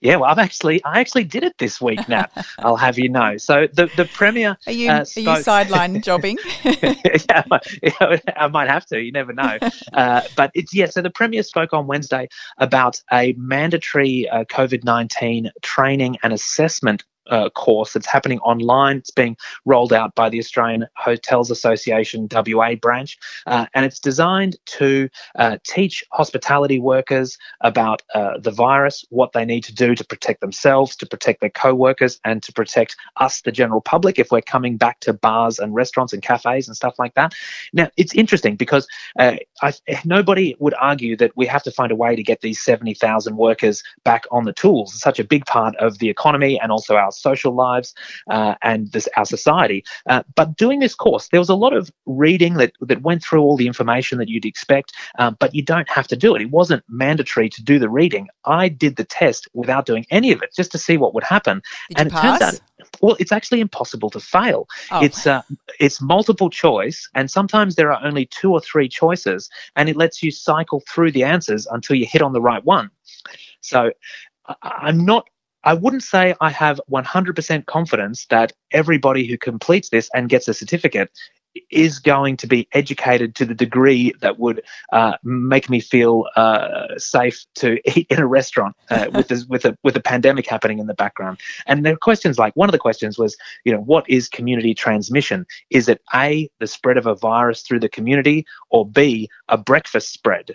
Yeah, 0.00 0.16
well, 0.16 0.30
I've 0.30 0.38
actually 0.38 0.82
I 0.84 1.00
actually 1.00 1.24
did 1.24 1.44
it 1.44 1.58
this 1.58 1.80
week, 1.80 2.08
Nat. 2.08 2.30
I'll 2.58 2.76
have 2.76 2.98
you 2.98 3.10
know. 3.10 3.36
So 3.36 3.66
the 3.70 3.90
the 3.96 4.06
premier 4.06 4.56
are 4.66 4.72
you 4.72 4.90
uh, 4.90 5.04
spoke... 5.04 5.26
are 5.26 5.36
you 5.36 5.42
sideline 5.42 6.00
jobbing? 6.02 6.38
yeah, 6.64 7.42
I 8.36 8.48
might 8.48 8.68
have 8.68 8.86
to. 8.86 9.00
You 9.00 9.12
never 9.12 9.34
know. 9.34 9.58
Uh, 9.92 10.22
but 10.36 10.50
it's 10.54 10.74
yeah. 10.74 10.86
So 10.86 11.02
the 11.02 11.10
premier 11.10 11.42
spoke 11.42 11.74
on 11.74 11.86
Wednesday 11.86 12.28
about 12.56 13.02
a 13.12 13.34
mandatory 13.34 14.28
uh, 14.30 14.44
COVID 14.44 14.84
nineteen 14.84 15.50
training 15.62 16.16
and 16.22 16.32
assessment 16.32 17.04
uh, 17.28 17.50
course 17.50 17.92
that's 17.92 18.06
happening 18.06 18.38
online. 18.40 18.98
It's 18.98 19.10
being 19.10 19.36
rolled 19.64 19.92
out 19.92 20.14
by 20.14 20.28
the 20.28 20.38
Australian 20.38 20.86
Hotels 20.96 21.50
Association 21.50 22.28
WA 22.30 22.74
branch, 22.74 23.18
uh, 23.46 23.66
and 23.74 23.84
it's 23.84 23.98
designed 23.98 24.56
to 24.66 25.08
uh, 25.36 25.58
teach 25.64 26.04
hospitality 26.12 26.78
workers 26.78 27.38
about 27.60 28.02
uh, 28.14 28.38
the 28.38 28.50
virus, 28.50 29.04
what 29.10 29.32
they 29.32 29.44
need 29.44 29.64
to 29.64 29.74
do 29.74 29.94
to 29.94 30.04
protect 30.04 30.40
themselves, 30.40 30.96
to 30.96 31.06
protect 31.06 31.40
their 31.40 31.50
co-workers, 31.50 32.18
and 32.24 32.42
to 32.42 32.52
protect 32.52 32.96
us, 33.16 33.42
the 33.42 33.52
general 33.52 33.80
public, 33.80 34.18
if 34.18 34.30
we're 34.30 34.40
coming 34.40 34.76
back 34.76 35.00
to 35.00 35.12
bars 35.12 35.58
and 35.58 35.74
restaurants 35.74 36.12
and 36.12 36.22
cafes 36.22 36.66
and 36.66 36.76
stuff 36.76 36.94
like 36.98 37.14
that. 37.14 37.34
Now, 37.72 37.88
it's 37.96 38.14
interesting 38.14 38.56
because 38.56 38.86
uh, 39.18 39.36
I, 39.62 39.72
nobody 40.04 40.56
would 40.58 40.74
argue 40.80 41.16
that 41.16 41.32
we 41.36 41.46
have 41.46 41.62
to 41.64 41.70
find 41.70 41.92
a 41.92 41.96
way 41.96 42.16
to 42.16 42.22
get 42.22 42.40
these 42.40 42.60
70,000 42.60 43.36
workers 43.36 43.82
back 44.04 44.24
on 44.30 44.44
the 44.44 44.52
tools. 44.52 44.92
It's 44.92 45.02
such 45.02 45.18
a 45.18 45.24
big 45.24 45.46
part 45.46 45.76
of 45.76 45.98
the 45.98 46.08
economy 46.08 46.58
and 46.60 46.72
also 46.72 46.96
our 46.96 47.09
social 47.12 47.54
lives 47.54 47.94
uh, 48.30 48.54
and 48.62 48.90
this, 48.92 49.08
our 49.16 49.24
society. 49.24 49.84
Uh, 50.08 50.22
but 50.34 50.56
doing 50.56 50.80
this 50.80 50.94
course, 50.94 51.28
there 51.28 51.40
was 51.40 51.48
a 51.48 51.54
lot 51.54 51.72
of 51.72 51.90
reading 52.06 52.54
that, 52.54 52.72
that 52.80 53.02
went 53.02 53.22
through 53.22 53.42
all 53.42 53.56
the 53.56 53.66
information 53.66 54.18
that 54.18 54.28
you'd 54.28 54.44
expect, 54.44 54.92
um, 55.18 55.36
but 55.38 55.54
you 55.54 55.62
don't 55.62 55.88
have 55.88 56.06
to 56.08 56.16
do 56.16 56.34
it. 56.34 56.42
It 56.42 56.50
wasn't 56.50 56.84
mandatory 56.88 57.48
to 57.50 57.62
do 57.62 57.78
the 57.78 57.88
reading. 57.88 58.28
I 58.44 58.68
did 58.68 58.96
the 58.96 59.04
test 59.04 59.48
without 59.54 59.86
doing 59.86 60.06
any 60.10 60.32
of 60.32 60.42
it 60.42 60.54
just 60.54 60.72
to 60.72 60.78
see 60.78 60.96
what 60.96 61.14
would 61.14 61.24
happen. 61.24 61.62
Did 61.88 61.98
and 61.98 62.08
it 62.08 62.16
turns 62.16 62.42
out 62.42 62.60
well, 63.00 63.16
it's 63.18 63.32
actually 63.32 63.60
impossible 63.60 64.10
to 64.10 64.20
fail. 64.20 64.68
Oh. 64.90 65.02
It's 65.02 65.26
uh, 65.26 65.42
it's 65.78 66.00
multiple 66.00 66.50
choice, 66.50 67.08
and 67.14 67.30
sometimes 67.30 67.74
there 67.74 67.92
are 67.92 68.04
only 68.04 68.26
two 68.26 68.52
or 68.52 68.60
three 68.60 68.88
choices, 68.88 69.50
and 69.76 69.88
it 69.88 69.96
lets 69.96 70.22
you 70.22 70.30
cycle 70.30 70.82
through 70.88 71.12
the 71.12 71.24
answers 71.24 71.66
until 71.66 71.96
you 71.96 72.06
hit 72.06 72.22
on 72.22 72.32
the 72.32 72.40
right 72.40 72.64
one. 72.64 72.90
So, 73.60 73.92
I'm 74.62 75.04
not. 75.04 75.28
I 75.64 75.74
wouldn't 75.74 76.02
say 76.02 76.34
I 76.40 76.50
have 76.50 76.80
100% 76.90 77.66
confidence 77.66 78.26
that 78.26 78.52
everybody 78.72 79.26
who 79.26 79.36
completes 79.36 79.90
this 79.90 80.08
and 80.14 80.28
gets 80.28 80.48
a 80.48 80.54
certificate 80.54 81.10
is 81.70 81.98
going 81.98 82.36
to 82.36 82.46
be 82.46 82.68
educated 82.72 83.34
to 83.34 83.44
the 83.44 83.54
degree 83.54 84.12
that 84.20 84.38
would 84.38 84.62
uh, 84.92 85.16
make 85.24 85.68
me 85.68 85.80
feel 85.80 86.26
uh, 86.36 86.86
safe 86.96 87.44
to 87.56 87.78
eat 87.98 88.06
in 88.10 88.18
a 88.18 88.26
restaurant 88.26 88.76
uh, 88.90 89.06
with 89.14 89.28
this, 89.28 89.44
with 89.46 89.64
a 89.64 89.76
with 89.82 89.96
a 89.96 90.00
pandemic 90.00 90.46
happening 90.46 90.78
in 90.78 90.86
the 90.86 90.94
background. 90.94 91.38
And 91.66 91.84
there 91.84 91.94
are 91.94 91.98
questions 91.98 92.38
like 92.38 92.54
one 92.54 92.68
of 92.68 92.72
the 92.72 92.78
questions 92.78 93.18
was, 93.18 93.36
you 93.64 93.72
know, 93.72 93.80
what 93.80 94.08
is 94.08 94.28
community 94.28 94.74
transmission? 94.74 95.46
Is 95.70 95.88
it 95.88 96.00
a 96.14 96.48
the 96.58 96.66
spread 96.66 96.96
of 96.96 97.06
a 97.06 97.14
virus 97.14 97.62
through 97.62 97.80
the 97.80 97.88
community, 97.88 98.46
or 98.70 98.88
b 98.88 99.28
a 99.48 99.58
breakfast 99.58 100.12
spread? 100.12 100.54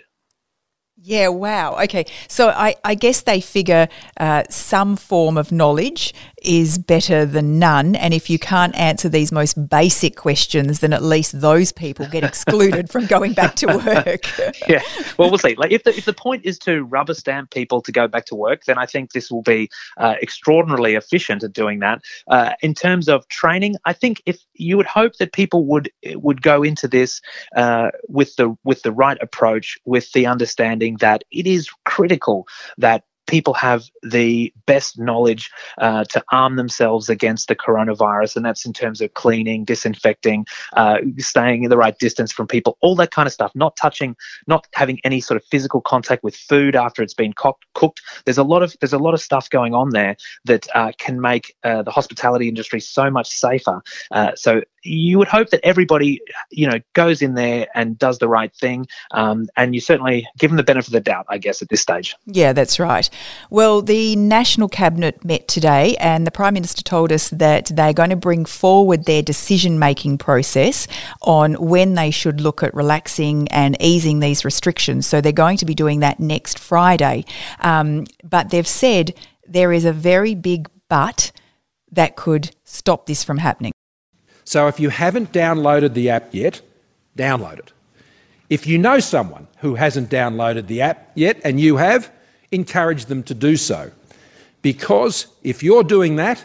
Yeah, 0.98 1.28
wow. 1.28 1.76
Okay. 1.84 2.06
So 2.26 2.48
I, 2.48 2.74
I 2.82 2.94
guess 2.94 3.20
they 3.20 3.40
figure 3.40 3.88
uh, 4.18 4.44
some 4.48 4.96
form 4.96 5.36
of 5.36 5.52
knowledge 5.52 6.14
is 6.46 6.78
better 6.78 7.26
than 7.26 7.58
none. 7.58 7.96
And 7.96 8.14
if 8.14 8.30
you 8.30 8.38
can't 8.38 8.74
answer 8.76 9.08
these 9.08 9.32
most 9.32 9.68
basic 9.68 10.16
questions, 10.16 10.80
then 10.80 10.92
at 10.92 11.02
least 11.02 11.40
those 11.40 11.72
people 11.72 12.06
get 12.06 12.24
excluded 12.24 12.88
from 12.90 13.06
going 13.06 13.32
back 13.32 13.56
to 13.56 13.66
work. 13.66 14.26
yeah. 14.68 14.82
Well, 15.18 15.28
we'll 15.28 15.38
see. 15.38 15.54
Like, 15.56 15.72
if 15.72 15.84
the 15.84 15.96
if 15.96 16.04
the 16.04 16.12
point 16.12 16.44
is 16.44 16.58
to 16.60 16.84
rubber 16.84 17.14
stamp 17.14 17.50
people 17.50 17.80
to 17.82 17.92
go 17.92 18.06
back 18.06 18.26
to 18.26 18.34
work, 18.34 18.64
then 18.64 18.78
I 18.78 18.86
think 18.86 19.12
this 19.12 19.30
will 19.30 19.42
be 19.42 19.68
uh, 19.96 20.14
extraordinarily 20.22 20.94
efficient 20.94 21.42
at 21.42 21.52
doing 21.52 21.80
that. 21.80 22.02
Uh, 22.28 22.52
in 22.62 22.74
terms 22.74 23.08
of 23.08 23.26
training, 23.28 23.74
I 23.84 23.92
think 23.92 24.22
if 24.26 24.38
you 24.54 24.76
would 24.76 24.86
hope 24.86 25.16
that 25.16 25.32
people 25.32 25.66
would 25.66 25.90
would 26.14 26.42
go 26.42 26.62
into 26.62 26.88
this 26.88 27.20
uh, 27.56 27.90
with 28.08 28.36
the 28.36 28.56
with 28.64 28.82
the 28.82 28.92
right 28.92 29.18
approach, 29.20 29.78
with 29.84 30.12
the 30.12 30.26
understanding 30.26 30.96
that 31.00 31.24
it 31.30 31.46
is 31.46 31.68
critical 31.84 32.46
that 32.78 33.04
people 33.26 33.54
have 33.54 33.84
the 34.02 34.52
best 34.66 34.98
knowledge 34.98 35.50
uh, 35.78 36.04
to 36.04 36.22
arm 36.32 36.56
themselves 36.56 37.08
against 37.08 37.48
the 37.48 37.56
coronavirus, 37.56 38.36
and 38.36 38.44
that's 38.44 38.64
in 38.64 38.72
terms 38.72 39.00
of 39.00 39.12
cleaning, 39.14 39.64
disinfecting, 39.64 40.46
uh, 40.74 40.98
staying 41.18 41.64
in 41.64 41.70
the 41.70 41.76
right 41.76 41.98
distance 41.98 42.32
from 42.32 42.46
people, 42.46 42.76
all 42.80 42.94
that 42.96 43.10
kind 43.10 43.26
of 43.26 43.32
stuff. 43.32 43.52
Not 43.54 43.76
touching, 43.76 44.16
not 44.46 44.66
having 44.74 45.00
any 45.04 45.20
sort 45.20 45.40
of 45.40 45.44
physical 45.46 45.80
contact 45.80 46.22
with 46.22 46.36
food 46.36 46.76
after 46.76 47.02
it's 47.02 47.14
been 47.14 47.32
co- 47.32 47.58
cooked. 47.74 48.00
There's 48.24 48.38
a 48.38 48.44
lot 48.44 48.62
of 48.62 48.76
there's 48.80 48.92
a 48.92 48.98
lot 48.98 49.14
of 49.14 49.20
stuff 49.20 49.50
going 49.50 49.74
on 49.74 49.90
there 49.90 50.16
that 50.44 50.66
uh, 50.74 50.92
can 50.98 51.20
make 51.20 51.54
uh, 51.64 51.82
the 51.82 51.90
hospitality 51.90 52.48
industry 52.48 52.80
so 52.80 53.10
much 53.10 53.28
safer. 53.28 53.82
Uh, 54.10 54.32
so 54.34 54.62
you 54.82 55.18
would 55.18 55.28
hope 55.28 55.50
that 55.50 55.60
everybody, 55.64 56.20
you 56.50 56.66
know, 56.66 56.80
goes 56.94 57.22
in 57.22 57.34
there 57.34 57.66
and 57.74 57.98
does 57.98 58.18
the 58.18 58.28
right 58.28 58.54
thing, 58.54 58.86
um, 59.10 59.48
and 59.56 59.74
you 59.74 59.80
certainly 59.80 60.26
give 60.38 60.50
them 60.50 60.56
the 60.56 60.62
benefit 60.62 60.88
of 60.88 60.92
the 60.92 61.00
doubt, 61.00 61.26
I 61.28 61.38
guess, 61.38 61.62
at 61.62 61.68
this 61.68 61.80
stage. 61.80 62.14
Yeah, 62.26 62.52
that's 62.52 62.78
right. 62.78 63.08
Well, 63.50 63.82
the 63.82 64.16
National 64.16 64.68
Cabinet 64.68 65.24
met 65.24 65.48
today, 65.48 65.96
and 65.98 66.26
the 66.26 66.30
Prime 66.30 66.54
Minister 66.54 66.82
told 66.82 67.12
us 67.12 67.30
that 67.30 67.66
they're 67.66 67.92
going 67.92 68.10
to 68.10 68.16
bring 68.16 68.44
forward 68.44 69.04
their 69.04 69.22
decision 69.22 69.78
making 69.78 70.18
process 70.18 70.86
on 71.22 71.54
when 71.54 71.94
they 71.94 72.10
should 72.10 72.40
look 72.40 72.62
at 72.62 72.74
relaxing 72.74 73.48
and 73.48 73.76
easing 73.80 74.20
these 74.20 74.44
restrictions. 74.44 75.06
So 75.06 75.20
they're 75.20 75.32
going 75.32 75.58
to 75.58 75.66
be 75.66 75.74
doing 75.74 76.00
that 76.00 76.20
next 76.20 76.58
Friday. 76.58 77.24
Um, 77.60 78.06
but 78.24 78.50
they've 78.50 78.66
said 78.66 79.14
there 79.46 79.72
is 79.72 79.84
a 79.84 79.92
very 79.92 80.34
big 80.34 80.68
but 80.88 81.32
that 81.90 82.16
could 82.16 82.54
stop 82.64 83.06
this 83.06 83.24
from 83.24 83.38
happening. 83.38 83.72
So 84.44 84.68
if 84.68 84.78
you 84.78 84.90
haven't 84.90 85.32
downloaded 85.32 85.94
the 85.94 86.10
app 86.10 86.32
yet, 86.32 86.60
download 87.16 87.58
it. 87.58 87.72
If 88.48 88.66
you 88.66 88.78
know 88.78 89.00
someone 89.00 89.48
who 89.58 89.74
hasn't 89.74 90.08
downloaded 90.08 90.68
the 90.68 90.82
app 90.82 91.10
yet 91.14 91.40
and 91.42 91.60
you 91.60 91.78
have, 91.78 92.12
encourage 92.50 93.06
them 93.06 93.22
to 93.24 93.34
do 93.34 93.56
so. 93.56 93.90
Because 94.62 95.26
if 95.42 95.62
you're 95.62 95.84
doing 95.84 96.16
that, 96.16 96.44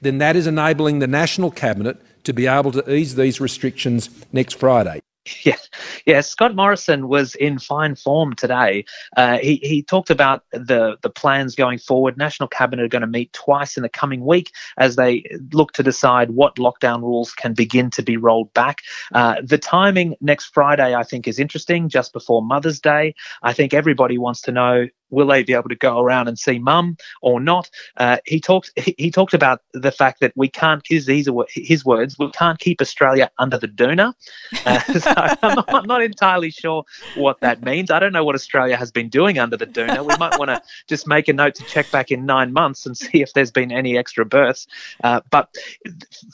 then 0.00 0.18
that 0.18 0.36
is 0.36 0.46
enabling 0.46 0.98
the 0.98 1.06
National 1.06 1.50
Cabinet 1.50 1.96
to 2.24 2.32
be 2.32 2.46
able 2.46 2.72
to 2.72 2.92
ease 2.92 3.14
these 3.14 3.40
restrictions 3.40 4.10
next 4.32 4.58
Friday. 4.58 5.00
Yeah, 5.44 5.56
yeah. 6.04 6.20
Scott 6.20 6.56
Morrison 6.56 7.08
was 7.08 7.36
in 7.36 7.58
fine 7.60 7.94
form 7.94 8.34
today. 8.34 8.84
Uh, 9.16 9.38
he 9.38 9.56
he 9.62 9.82
talked 9.82 10.10
about 10.10 10.42
the 10.50 10.96
the 11.02 11.10
plans 11.10 11.54
going 11.54 11.78
forward. 11.78 12.16
National 12.16 12.48
Cabinet 12.48 12.84
are 12.84 12.88
going 12.88 13.02
to 13.02 13.06
meet 13.06 13.32
twice 13.32 13.76
in 13.76 13.84
the 13.84 13.88
coming 13.88 14.24
week 14.26 14.50
as 14.78 14.96
they 14.96 15.24
look 15.52 15.72
to 15.72 15.82
decide 15.84 16.30
what 16.32 16.56
lockdown 16.56 17.02
rules 17.02 17.32
can 17.32 17.54
begin 17.54 17.88
to 17.90 18.02
be 18.02 18.16
rolled 18.16 18.52
back. 18.52 18.78
Uh, 19.14 19.36
the 19.44 19.58
timing 19.58 20.16
next 20.20 20.46
Friday, 20.46 20.92
I 20.94 21.04
think, 21.04 21.28
is 21.28 21.38
interesting. 21.38 21.88
Just 21.88 22.12
before 22.12 22.42
Mother's 22.42 22.80
Day, 22.80 23.14
I 23.44 23.52
think 23.52 23.72
everybody 23.72 24.18
wants 24.18 24.40
to 24.42 24.52
know 24.52 24.88
will 25.12 25.28
they 25.28 25.44
be 25.44 25.52
able 25.52 25.68
to 25.68 25.76
go 25.76 26.00
around 26.00 26.26
and 26.26 26.38
see 26.38 26.58
mum 26.58 26.96
or 27.20 27.38
not? 27.38 27.70
Uh, 27.96 28.16
he 28.26 28.40
talked 28.40 28.70
he, 28.76 28.94
he 28.98 29.10
talked 29.10 29.34
about 29.34 29.62
the 29.72 29.92
fact 29.92 30.18
that 30.20 30.32
we 30.34 30.48
can't 30.48 30.82
his 30.88 31.06
his, 31.06 31.28
his 31.50 31.84
words 31.84 32.18
we 32.18 32.30
can't 32.32 32.58
keep 32.58 32.80
Australia 32.80 33.30
under 33.38 33.58
the 33.58 33.68
doona. 33.68 34.14
Uh, 34.66 34.80
so 34.98 35.12
I'm 35.16 35.54
not, 35.54 35.74
I'm 35.74 35.86
not 35.86 36.02
entirely 36.02 36.50
sure 36.50 36.84
what 37.14 37.40
that 37.40 37.62
means. 37.62 37.90
I 37.90 37.98
don't 37.98 38.12
know 38.12 38.24
what 38.24 38.34
Australia 38.34 38.76
has 38.76 38.90
been 38.90 39.08
doing 39.08 39.38
under 39.38 39.56
the 39.56 39.66
doona. 39.66 40.00
We 40.00 40.16
might 40.16 40.38
want 40.38 40.48
to 40.48 40.60
just 40.88 41.06
make 41.06 41.28
a 41.28 41.32
note 41.32 41.54
to 41.56 41.64
check 41.64 41.90
back 41.90 42.10
in 42.10 42.26
nine 42.26 42.52
months 42.52 42.86
and 42.86 42.96
see 42.96 43.22
if 43.22 43.32
there's 43.34 43.50
been 43.50 43.70
any 43.70 43.98
extra 43.98 44.24
births. 44.24 44.66
Uh, 45.04 45.20
but 45.30 45.54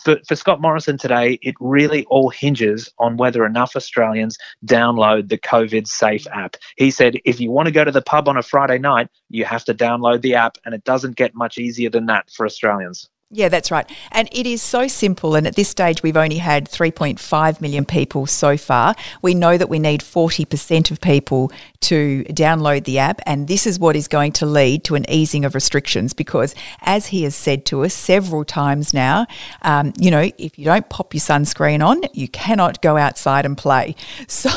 for, 0.04 0.18
for 0.26 0.37
Scott 0.37 0.61
Morrison 0.61 0.97
today, 0.97 1.38
it 1.42 1.54
really 1.61 2.04
all 2.06 2.30
hinges 2.30 2.92
on 2.99 3.16
whether 3.16 3.44
enough 3.44 3.75
Australians 3.75 4.38
download 4.64 5.28
the 5.28 5.38
COVID 5.38 5.87
Safe 5.87 6.26
app. 6.32 6.56
He 6.76 6.90
said 6.90 7.16
if 7.25 7.40
you 7.40 7.50
want 7.50 7.66
to 7.66 7.73
go 7.73 7.85
to 7.85 7.90
the 7.90 8.02
pub 8.02 8.28
on 8.28 8.37
a 8.37 8.42
Friday 8.42 8.67
Friday 8.68 8.82
night, 8.82 9.08
you 9.30 9.46
have 9.46 9.64
to 9.64 9.72
download 9.72 10.20
the 10.20 10.34
app, 10.34 10.58
and 10.66 10.75
it 10.75 10.84
doesn't 10.84 11.16
get 11.16 11.34
much 11.34 11.56
easier 11.56 11.88
than 11.88 12.04
that 12.04 12.28
for 12.30 12.44
Australians. 12.44 13.08
Yeah, 13.30 13.50
that's 13.50 13.70
right. 13.70 13.85
And 14.11 14.26
it 14.32 14.47
is 14.47 14.62
so 14.62 14.88
simple. 14.88 15.35
And 15.35 15.47
at 15.47 15.54
this 15.54 15.68
stage, 15.68 16.02
we've 16.02 16.16
only 16.16 16.38
had 16.38 16.66
3.5 16.66 17.61
million 17.61 17.85
people 17.85 18.25
so 18.25 18.56
far. 18.56 18.94
We 19.20 19.35
know 19.35 19.58
that 19.58 19.68
we 19.68 19.78
need 19.78 20.00
40% 20.00 20.90
of 20.90 20.99
people 21.02 21.52
to 21.80 22.25
download 22.30 22.85
the 22.85 22.99
app. 22.99 23.20
And 23.26 23.47
this 23.47 23.66
is 23.66 23.78
what 23.78 23.97
is 23.97 24.08
going 24.08 24.32
to 24.32 24.47
lead 24.47 24.82
to 24.85 24.94
an 24.94 25.04
easing 25.11 25.44
of 25.44 25.54
restrictions 25.54 26.14
because, 26.14 26.54
as 26.80 27.08
he 27.08 27.25
has 27.25 27.35
said 27.35 27.66
to 27.66 27.85
us 27.85 27.92
several 27.92 28.47
times 28.47 28.94
now, 28.94 29.26
um, 29.61 29.92
you 29.99 30.11
know, 30.11 30.30
if 30.38 30.58
you 30.58 30.64
don't 30.64 30.88
pop 30.88 31.12
your 31.12 31.20
sunscreen 31.20 31.87
on, 31.87 32.00
you 32.14 32.28
cannot 32.28 32.80
go 32.80 32.97
outside 32.97 33.44
and 33.44 33.56
play. 33.58 33.94
So 34.38 34.50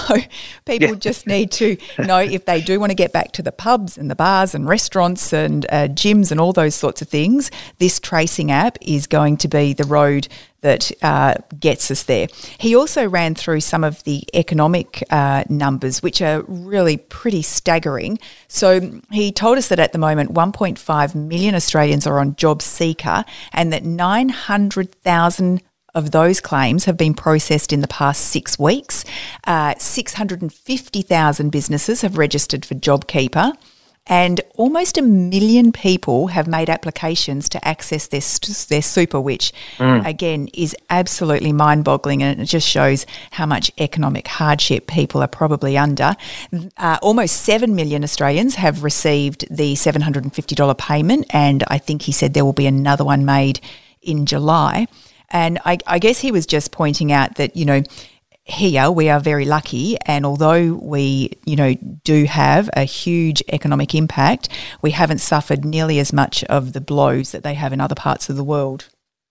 people 0.65 0.89
yeah. 0.89 0.95
just 0.95 1.25
need 1.25 1.51
to 1.53 1.75
know 1.97 2.19
if 2.19 2.45
they 2.45 2.61
do 2.61 2.79
want 2.79 2.91
to 2.91 2.95
get 2.95 3.11
back 3.11 3.31
to 3.33 3.41
the 3.41 3.51
pubs 3.51 3.97
and 3.97 4.11
the 4.11 4.15
bars 4.15 4.53
and 4.53 4.67
restaurants 4.67 5.33
and 5.33 5.65
uh, 5.69 5.87
gyms 5.87 6.29
and 6.29 6.39
all 6.39 6.53
those 6.53 6.75
sorts 6.75 7.01
of 7.01 7.07
things, 7.07 7.49
this 7.79 7.99
tracing 7.99 8.51
app 8.51 8.60
is 8.81 9.07
going 9.07 9.37
to 9.37 9.47
be 9.47 9.73
the 9.73 9.83
road 9.83 10.27
that 10.61 10.91
uh, 11.01 11.35
gets 11.59 11.89
us 11.89 12.03
there. 12.03 12.27
He 12.59 12.75
also 12.75 13.07
ran 13.07 13.35
through 13.35 13.61
some 13.61 13.83
of 13.83 14.03
the 14.03 14.23
economic 14.33 15.03
uh, 15.09 15.43
numbers, 15.49 16.03
which 16.03 16.21
are 16.21 16.43
really 16.47 16.97
pretty 16.97 17.41
staggering. 17.41 18.19
So 18.47 19.01
he 19.11 19.31
told 19.31 19.57
us 19.57 19.69
that 19.69 19.79
at 19.79 19.91
the 19.91 19.97
moment, 19.97 20.33
1.5 20.33 21.15
million 21.15 21.55
Australians 21.55 22.05
are 22.05 22.19
on 22.19 22.35
Job 22.35 22.61
Seeker, 22.61 23.25
and 23.53 23.73
that 23.73 23.83
900,000 23.83 25.61
of 25.93 26.11
those 26.11 26.39
claims 26.39 26.85
have 26.85 26.97
been 26.97 27.13
processed 27.13 27.73
in 27.73 27.81
the 27.81 27.87
past 27.87 28.21
six 28.21 28.57
weeks. 28.57 29.03
Uh, 29.45 29.73
650,000 29.77 31.49
businesses 31.49 32.01
have 32.01 32.17
registered 32.17 32.65
for 32.65 32.75
JobKeeper. 32.75 33.53
And 34.07 34.41
almost 34.55 34.97
a 34.97 35.01
million 35.01 35.71
people 35.71 36.27
have 36.27 36.47
made 36.47 36.69
applications 36.69 37.47
to 37.49 37.67
access 37.67 38.07
their, 38.07 38.21
their 38.69 38.81
super, 38.81 39.21
which 39.21 39.53
mm. 39.77 40.05
again 40.05 40.49
is 40.53 40.75
absolutely 40.89 41.53
mind 41.53 41.83
boggling 41.83 42.23
and 42.23 42.41
it 42.41 42.45
just 42.45 42.67
shows 42.67 43.05
how 43.31 43.45
much 43.45 43.71
economic 43.79 44.27
hardship 44.27 44.87
people 44.87 45.21
are 45.21 45.27
probably 45.27 45.77
under. 45.77 46.15
Uh, 46.77 46.97
almost 47.01 47.43
7 47.43 47.75
million 47.75 48.03
Australians 48.03 48.55
have 48.55 48.83
received 48.83 49.45
the 49.55 49.73
$750 49.75 50.77
payment, 50.77 51.25
and 51.29 51.63
I 51.67 51.77
think 51.77 52.01
he 52.03 52.11
said 52.11 52.33
there 52.33 52.45
will 52.45 52.53
be 52.53 52.67
another 52.67 53.05
one 53.05 53.23
made 53.23 53.59
in 54.01 54.25
July. 54.25 54.87
And 55.29 55.59
I, 55.63 55.77
I 55.87 55.99
guess 55.99 56.19
he 56.19 56.31
was 56.31 56.45
just 56.45 56.71
pointing 56.71 57.11
out 57.11 57.35
that, 57.35 57.55
you 57.55 57.65
know, 57.65 57.83
here 58.43 58.89
we 58.89 59.07
are 59.07 59.19
very 59.19 59.45
lucky 59.45 59.97
and 60.05 60.25
although 60.25 60.73
we 60.73 61.31
you 61.45 61.55
know 61.55 61.75
do 62.03 62.25
have 62.25 62.69
a 62.73 62.83
huge 62.83 63.43
economic 63.49 63.93
impact 63.93 64.49
we 64.81 64.91
haven't 64.91 65.19
suffered 65.19 65.63
nearly 65.63 65.99
as 65.99 66.11
much 66.11 66.43
of 66.45 66.73
the 66.73 66.81
blows 66.81 67.31
that 67.31 67.43
they 67.43 67.53
have 67.53 67.71
in 67.71 67.79
other 67.79 67.95
parts 67.95 68.29
of 68.29 68.35
the 68.35 68.43
world 68.43 68.89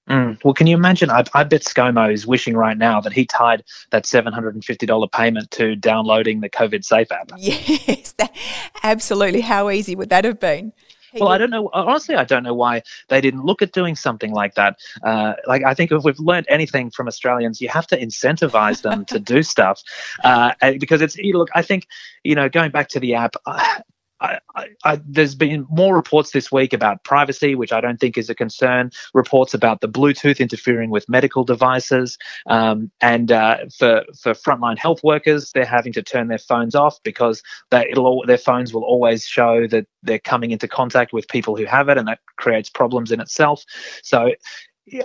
Mm. 0.09 0.43
Well, 0.45 0.55
can 0.55 0.67
you 0.67 0.75
imagine? 0.76 1.09
I, 1.09 1.23
I, 1.35 1.45
bet 1.45 1.62
ScoMo 1.62 2.12
is 2.12 2.26
wishing 2.26 2.57
right 2.57 2.76
now 2.76 3.00
that 3.00 3.12
he 3.12 3.25
tied 3.25 3.62
that 3.90 4.05
$750 4.05 5.12
payment 5.12 5.50
to 5.52 5.76
downloading 5.76 6.40
the 6.40 6.50
COVID 6.50 6.85
Safe 6.85 7.12
app. 7.12 7.31
Yes, 7.38 8.12
that, 8.12 8.35
absolutely. 8.83 9.40
How 9.40 9.71
easy 9.71 9.95
would 9.95 10.11
that 10.11 10.25
have 10.25 10.40
been? 10.40 10.73
Well, 11.14 11.29
I 11.29 11.38
don't 11.38 11.50
know. 11.50 11.71
Honestly, 11.73 12.14
I 12.14 12.25
don't 12.25 12.43
know 12.43 12.55
why 12.55 12.83
they 13.09 13.21
didn't 13.21 13.45
look 13.45 13.62
at 13.62 13.73
doing 13.73 13.97
something 13.97 14.33
like 14.33 14.55
that. 14.55 14.79
Uh, 15.02 15.35
like, 15.47 15.64
I 15.64 15.75
think 15.75 15.93
if 15.93 16.05
we've 16.05 16.19
learned 16.19 16.47
anything 16.49 16.90
from 16.90 17.09
Australians, 17.09 17.61
you 17.61 17.69
have 17.69 17.87
to 17.88 18.00
incentivize 18.00 18.83
them 18.83 19.05
to 19.07 19.19
do 19.19 19.43
stuff 19.55 19.83
uh, 20.25 20.52
because 20.79 21.02
it's. 21.02 21.17
You 21.17 21.33
know, 21.33 21.40
look, 21.40 21.50
I 21.55 21.62
think 21.62 21.87
you 22.25 22.35
know, 22.35 22.49
going 22.49 22.71
back 22.71 22.88
to 22.90 23.00
the 23.00 23.14
app. 23.14 23.37
Uh, 23.47 23.81
I, 24.20 24.38
I, 24.84 25.00
there's 25.06 25.34
been 25.34 25.66
more 25.70 25.94
reports 25.94 26.32
this 26.32 26.52
week 26.52 26.72
about 26.72 27.04
privacy, 27.04 27.54
which 27.54 27.72
I 27.72 27.80
don't 27.80 27.98
think 27.98 28.18
is 28.18 28.28
a 28.28 28.34
concern. 28.34 28.90
Reports 29.14 29.54
about 29.54 29.80
the 29.80 29.88
Bluetooth 29.88 30.38
interfering 30.38 30.90
with 30.90 31.08
medical 31.08 31.44
devices, 31.44 32.18
um, 32.46 32.90
and 33.00 33.32
uh, 33.32 33.58
for 33.76 34.04
for 34.20 34.32
frontline 34.32 34.78
health 34.78 35.02
workers, 35.02 35.52
they're 35.52 35.64
having 35.64 35.92
to 35.94 36.02
turn 36.02 36.28
their 36.28 36.38
phones 36.38 36.74
off 36.74 37.02
because 37.02 37.42
they, 37.70 37.88
it'll 37.90 38.24
their 38.26 38.38
phones 38.38 38.74
will 38.74 38.84
always 38.84 39.26
show 39.26 39.66
that 39.68 39.86
they're 40.02 40.18
coming 40.18 40.50
into 40.50 40.68
contact 40.68 41.12
with 41.12 41.28
people 41.28 41.56
who 41.56 41.64
have 41.64 41.88
it, 41.88 41.96
and 41.96 42.06
that 42.08 42.20
creates 42.36 42.68
problems 42.68 43.12
in 43.12 43.20
itself. 43.20 43.64
So 44.02 44.32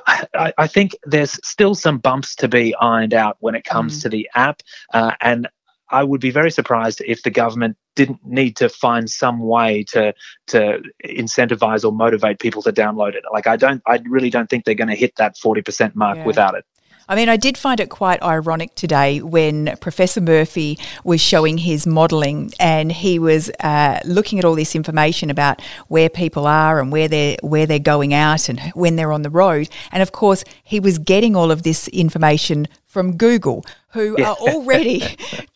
I, 0.07 0.53
I, 0.57 0.67
think 0.67 0.95
there's 1.03 1.39
still 1.48 1.75
some 1.75 2.00
bumps 2.00 2.36
to 2.36 2.48
be 2.48 2.74
ironed 2.75 3.13
out 3.13 3.38
when 3.39 3.55
it 3.55 3.63
comes 3.65 4.00
mm. 4.00 4.01
to 4.03 4.10
the 4.10 4.29
app, 4.34 4.62
uh, 4.93 5.12
and 5.22 5.48
I 5.89 6.04
would 6.04 6.22
be 6.22 6.32
very 6.32 6.51
surprised 6.51 7.01
if 7.06 7.24
the 7.24 7.30
government 7.30 7.77
didn't 7.96 8.25
need 8.25 8.58
to 8.58 8.70
find 8.70 9.10
some 9.10 9.39
way 9.39 9.84
to 9.89 10.13
to 10.48 10.82
incentivize 11.06 11.86
or 11.86 11.92
motivate 11.92 12.39
people 12.39 12.62
to 12.63 12.72
download 12.72 13.15
it. 13.15 13.24
Like 13.32 13.48
I 13.48 13.56
don't, 13.56 13.82
I 13.86 14.01
really 14.06 14.30
don't 14.30 14.50
think 14.50 14.65
they're 14.65 14.75
going 14.75 14.89
to 14.89 14.96
hit 14.96 15.15
that 15.18 15.38
forty 15.38 15.62
percent 15.62 15.96
mark 15.96 16.18
yeah. 16.18 16.25
without 16.25 16.56
it. 16.56 16.65
I 17.08 17.16
mean, 17.16 17.30
I 17.30 17.38
did 17.38 17.58
find 17.58 17.80
it 17.80 17.90
quite 17.90 18.22
ironic 18.24 18.74
today 18.76 19.22
when 19.22 19.76
Professor 19.80 20.22
Murphy 20.22 20.80
was 21.04 21.22
showing 21.22 21.60
his 21.60 21.86
modelling 21.86 22.52
and 22.60 22.92
he 22.92 23.20
was 23.20 23.52
uh, 23.60 24.00
looking 24.06 24.40
at 24.40 24.46
all 24.46 24.56
this 24.56 24.76
information 24.76 25.30
about 25.30 25.62
where 25.88 26.10
people 26.10 26.48
are 26.48 26.80
and 26.80 26.92
where 26.92 27.08
they're 27.08 27.38
where 27.42 27.68
they're 27.68 27.80
going 27.80 28.14
out 28.14 28.50
and 28.50 28.60
when 28.74 28.96
they're 28.96 29.12
on 29.12 29.22
the 29.22 29.30
road. 29.30 29.70
And 29.92 30.02
of 30.02 30.12
course, 30.12 30.44
he 30.64 30.80
was 30.80 30.98
getting 30.98 31.36
all 31.36 31.52
of 31.52 31.62
this 31.62 31.88
information 31.90 32.68
from 32.96 33.18
Google, 33.18 33.66
who 33.90 34.16
yeah. 34.18 34.30
are 34.30 34.36
already 34.40 35.04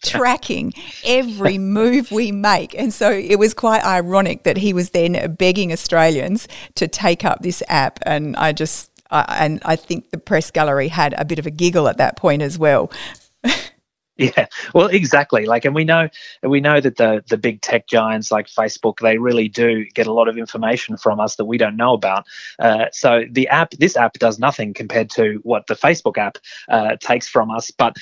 tracking 0.04 0.74
every 1.06 1.58
move 1.58 2.12
we 2.12 2.34
make. 2.34 2.78
And 2.78 2.94
so 2.94 3.10
it 3.10 3.40
was 3.40 3.54
quite 3.54 3.82
ironic 3.84 4.44
that 4.44 4.58
he 4.58 4.74
was 4.74 4.90
then 4.90 5.36
begging 5.36 5.72
Australians 5.72 6.50
to 6.76 6.86
take 6.90 7.24
up 7.24 7.42
this 7.42 7.64
app. 7.70 8.00
And 8.06 8.36
I 8.36 8.52
just 8.52 8.89
uh, 9.10 9.26
and 9.28 9.62
I 9.66 9.76
think 9.76 10.10
the 10.12 10.18
press 10.18 10.52
gallery 10.52 10.88
had 10.88 11.14
a 11.18 11.26
bit 11.26 11.40
of 11.40 11.46
a 11.46 11.52
giggle 11.52 11.88
at 11.88 11.98
that 11.98 12.18
point 12.18 12.42
as 12.42 12.58
well. 12.58 12.92
Yeah, 14.20 14.48
well, 14.74 14.88
exactly. 14.88 15.46
Like, 15.46 15.64
and 15.64 15.74
we 15.74 15.86
know, 15.86 16.10
we 16.44 16.60
know 16.60 16.82
that 16.82 16.98
the 16.98 17.24
the 17.30 17.38
big 17.38 17.62
tech 17.62 17.88
giants 17.88 18.34
like 18.34 18.48
Facebook, 18.48 19.00
they 19.00 19.18
really 19.18 19.48
do 19.48 19.86
get 19.94 20.08
a 20.08 20.14
lot 20.14 20.28
of 20.28 20.38
information 20.38 20.98
from 20.98 21.22
us 21.22 21.38
that 21.38 21.46
we 21.46 21.58
don't 21.58 21.78
know 21.78 21.94
about. 21.94 22.26
Uh, 22.60 22.88
so 22.92 23.24
the 23.32 23.48
app, 23.48 23.72
this 23.72 23.96
app, 23.96 24.14
does 24.16 24.38
nothing 24.38 24.74
compared 24.74 25.10
to 25.12 25.40
what 25.44 25.68
the 25.68 25.74
Facebook 25.74 26.18
app 26.18 26.38
uh, 26.68 26.98
takes 27.00 27.30
from 27.30 27.50
us. 27.50 27.72
But 27.72 27.96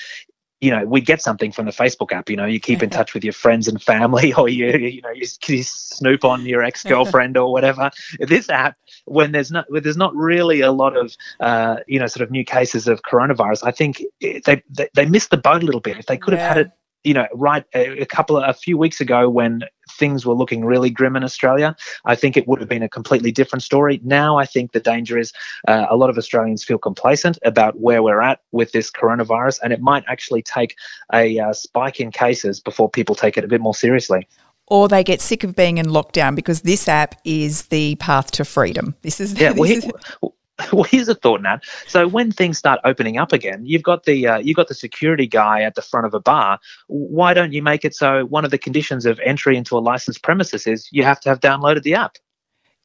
you 0.59 0.71
know, 0.71 0.85
we 0.85 1.01
get 1.01 1.21
something 1.21 1.51
from 1.51 1.65
the 1.65 1.71
Facebook 1.71 2.11
app. 2.11 2.29
You 2.29 2.35
know, 2.35 2.45
you 2.45 2.59
keep 2.59 2.81
in 2.81 2.89
touch 2.89 3.13
with 3.13 3.23
your 3.23 3.33
friends 3.33 3.67
and 3.67 3.81
family, 3.81 4.33
or 4.37 4.49
you, 4.49 4.69
you 4.69 5.01
know, 5.01 5.11
you, 5.11 5.27
you 5.47 5.63
snoop 5.63 6.25
on 6.25 6.45
your 6.45 6.63
ex 6.63 6.83
girlfriend 6.83 7.37
or 7.37 7.51
whatever. 7.51 7.91
This 8.19 8.49
app, 8.49 8.75
when 9.05 9.31
there's 9.31 9.51
not, 9.51 9.65
when 9.69 9.83
there's 9.83 9.97
not 9.97 10.15
really 10.15 10.61
a 10.61 10.71
lot 10.71 10.97
of, 10.97 11.15
uh, 11.39 11.77
you 11.87 11.99
know, 11.99 12.07
sort 12.07 12.23
of 12.23 12.31
new 12.31 12.43
cases 12.43 12.87
of 12.87 13.01
coronavirus, 13.03 13.65
I 13.65 13.71
think 13.71 14.03
they 14.21 14.63
they, 14.69 14.89
they 14.95 15.05
missed 15.05 15.29
the 15.29 15.37
boat 15.37 15.61
a 15.61 15.65
little 15.65 15.81
bit. 15.81 15.97
If 15.97 16.07
they 16.07 16.17
could 16.17 16.33
have 16.33 16.47
had 16.47 16.57
it 16.57 16.71
you 17.07 17.13
know, 17.13 17.25
right 17.33 17.63
a, 17.73 18.01
a, 18.01 18.05
couple 18.05 18.35
of 18.35 18.43
a 18.49 18.53
few 18.53 18.77
weeks 18.77 18.99
ago 18.99 19.29
when 19.29 19.61
things 19.91 20.25
were 20.25 20.33
looking 20.33 20.65
really 20.65 20.89
grim 20.89 21.15
in 21.15 21.23
Australia, 21.23 21.73
I 22.03 22.15
think 22.15 22.35
it 22.35 22.49
would 22.49 22.59
have 22.59 22.67
been 22.67 22.83
a 22.83 22.89
completely 22.89 23.31
different 23.31 23.63
story. 23.63 24.01
Now 24.03 24.37
I 24.37 24.45
think 24.45 24.73
the 24.73 24.81
danger 24.81 25.17
is 25.17 25.31
uh, 25.69 25.85
a 25.89 25.95
lot 25.95 26.09
of 26.09 26.17
Australians 26.17 26.65
feel 26.65 26.77
complacent 26.77 27.39
about 27.45 27.79
where 27.79 28.03
we're 28.03 28.21
at 28.21 28.41
with 28.51 28.73
this 28.73 28.91
coronavirus, 28.91 29.59
and 29.63 29.71
it 29.71 29.79
might 29.79 30.03
actually 30.09 30.41
take 30.41 30.75
a 31.13 31.39
uh, 31.39 31.53
spike 31.53 32.01
in 32.01 32.11
cases 32.11 32.59
before 32.59 32.89
people 32.89 33.15
take 33.15 33.37
it 33.37 33.45
a 33.45 33.47
bit 33.47 33.61
more 33.61 33.75
seriously 33.75 34.27
or 34.69 34.89
they 34.89 35.01
get 35.01 35.21
sick 35.21 35.45
of 35.45 35.55
being 35.55 35.77
in 35.77 35.85
lockdown 35.85 36.35
because 36.35 36.63
this 36.63 36.89
app 36.89 37.15
is 37.23 37.67
the 37.67 37.95
path 37.95 38.31
to 38.31 38.43
freedom. 38.43 38.95
This 39.01 39.21
is 39.21 39.33
yeah. 39.39 39.53
This 39.57 39.57
well, 39.57 39.71
is, 39.71 40.31
well, 40.71 40.83
here's 40.83 41.07
a 41.07 41.15
thought, 41.15 41.41
Nat. 41.41 41.63
So 41.87 42.07
when 42.07 42.31
things 42.31 42.57
start 42.57 42.79
opening 42.83 43.17
up 43.17 43.31
again, 43.31 43.65
you've 43.65 43.83
got 43.83 44.05
the 44.05 44.27
uh, 44.27 44.37
you've 44.39 44.55
got 44.55 44.67
the 44.67 44.73
security 44.73 45.27
guy 45.27 45.61
at 45.61 45.75
the 45.75 45.81
front 45.81 46.05
of 46.05 46.13
a 46.13 46.19
bar. 46.19 46.59
Why 46.87 47.33
don't 47.33 47.53
you 47.53 47.61
make 47.61 47.85
it 47.85 47.95
so 47.95 48.25
one 48.25 48.45
of 48.45 48.51
the 48.51 48.57
conditions 48.57 49.05
of 49.05 49.19
entry 49.23 49.55
into 49.55 49.77
a 49.77 49.79
licensed 49.79 50.23
premises 50.23 50.67
is 50.67 50.87
you 50.91 51.03
have 51.03 51.19
to 51.21 51.29
have 51.29 51.39
downloaded 51.39 51.83
the 51.83 51.95
app? 51.95 52.17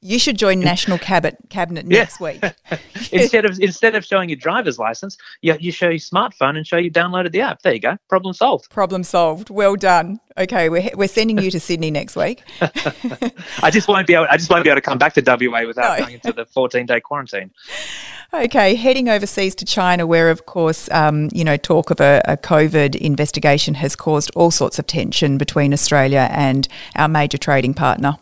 You 0.05 0.19
should 0.19 0.37
join 0.37 0.59
National 0.59 0.99
Cabinet 0.99 1.39
Cabinet 1.49 1.87
next 1.87 2.19
week. 2.19 2.43
instead 3.13 3.45
of 3.45 3.59
instead 3.61 3.95
of 3.95 4.05
showing 4.05 4.29
your 4.29 4.37
driver's 4.37 4.77
license, 4.77 5.17
you, 5.43 5.57
you 5.61 5.71
show 5.71 5.89
your 5.89 5.99
smartphone 5.99 6.57
and 6.57 6.67
show 6.67 6.77
you 6.77 6.91
downloaded 6.91 7.31
the 7.31 7.41
app. 7.41 7.63
There 7.63 7.73
you 7.73 7.79
go. 7.79 7.97
Problem 8.09 8.35
solved. 8.35 8.69
Problem 8.69 9.05
solved. 9.05 9.49
Well 9.49 9.77
done. 9.77 10.19
Okay, 10.37 10.69
we're, 10.69 10.91
we're 10.95 11.09
sending 11.09 11.39
you 11.39 11.51
to 11.51 11.61
Sydney 11.61 11.91
next 11.91 12.17
week. 12.17 12.43
I 13.63 13.71
just 13.71 13.87
won't 13.87 14.09
be 14.09 14.15
able. 14.15 14.27
I 14.29 14.37
just 14.39 14.51
won't 14.51 14.65
be 14.65 14.71
able 14.71 14.81
to 14.81 14.85
come 14.85 14.99
back 14.99 15.15
to 15.15 15.23
WA 15.25 15.67
without 15.67 15.99
no. 15.99 16.05
going 16.05 16.15
into 16.15 16.33
the 16.33 16.47
14 16.47 16.85
day 16.85 17.01
quarantine. 17.01 17.53
Okay, 18.35 18.75
heading 18.75 19.09
overseas 19.09 19.55
to 19.57 19.65
China, 19.65 20.07
where 20.07 20.31
of 20.31 20.47
course, 20.47 20.91
um, 20.91 21.29
you 21.33 21.45
know, 21.45 21.57
talk 21.57 21.91
of 21.91 22.01
a, 22.01 22.23
a, 22.25 22.37
COVID 22.39 22.97
investigation 22.97 23.75
has 23.75 23.95
caused 23.95 24.31
all 24.35 24.51
sorts 24.51 24.79
of 24.79 24.87
tension 24.87 25.37
between 25.37 25.73
Australia 25.75 26.29
and 26.33 26.67
our 26.97 27.09
major 27.09 27.37
trading 27.37 27.75
partner. 27.75 28.17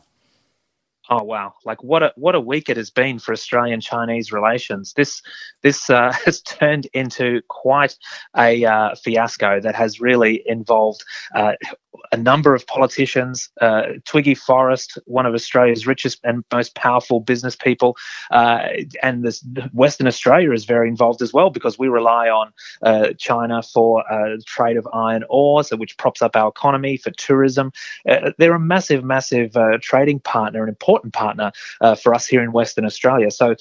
Oh 1.13 1.25
wow! 1.25 1.55
Like 1.65 1.83
what 1.83 2.05
a 2.05 2.13
what 2.17 2.37
a 2.37 2.41
week 2.41 2.69
it 2.69 2.77
has 2.77 2.91
been 2.91 3.19
for 3.19 3.33
Australian 3.33 3.81
Chinese 3.81 4.31
relations. 4.31 4.93
This 4.93 5.21
this 5.63 5.91
uh, 5.91 6.13
has 6.25 6.41
turned 6.43 6.87
into 6.93 7.41
quite 7.49 7.97
a 8.37 8.65
uh, 8.65 8.95
fiasco 8.95 9.61
that 9.61 9.75
has 9.75 10.01
really 10.01 10.43
involved 10.47 11.05
uh, 11.35 11.53
a 12.13 12.17
number 12.17 12.55
of 12.55 12.67
politicians. 12.67 13.51
Uh, 13.61 13.83
Twiggy 14.05 14.35
Forrest, 14.35 14.99
one 15.07 15.27
of 15.27 15.35
Australia's 15.35 15.87
richest 15.87 16.21
and 16.25 16.45
most 16.53 16.75
powerful 16.75 17.21
business 17.21 17.57
people, 17.57 17.97
uh, 18.31 18.69
and 19.03 19.25
this, 19.25 19.45
Western 19.73 20.07
Australia 20.07 20.53
is 20.53 20.65
very 20.65 20.89
involved 20.89 21.21
as 21.21 21.33
well 21.33 21.51
because 21.51 21.79
we 21.79 21.89
rely 21.89 22.29
on 22.29 22.53
uh, 22.83 23.09
China 23.19 23.63
for 23.63 24.05
trade 24.47 24.77
of 24.77 24.87
iron 24.93 25.25
ore, 25.29 25.65
so 25.65 25.77
which 25.77 25.97
props 25.99 26.23
up 26.23 26.37
our 26.37 26.49
economy 26.49 26.97
for 26.97 27.11
tourism. 27.13 27.73
they're 28.39 28.55
a 28.55 28.61
massive, 28.61 29.05
massive 29.05 29.57
trading 29.81 30.21
partner, 30.21 30.63
an 30.63 30.69
important 30.69 31.13
partner 31.13 31.53
for 32.01 32.15
us 32.15 32.27
here 32.27 32.43
in 32.43 32.53
Western 32.53 32.85
Australia. 32.85 33.31
So 33.31 33.57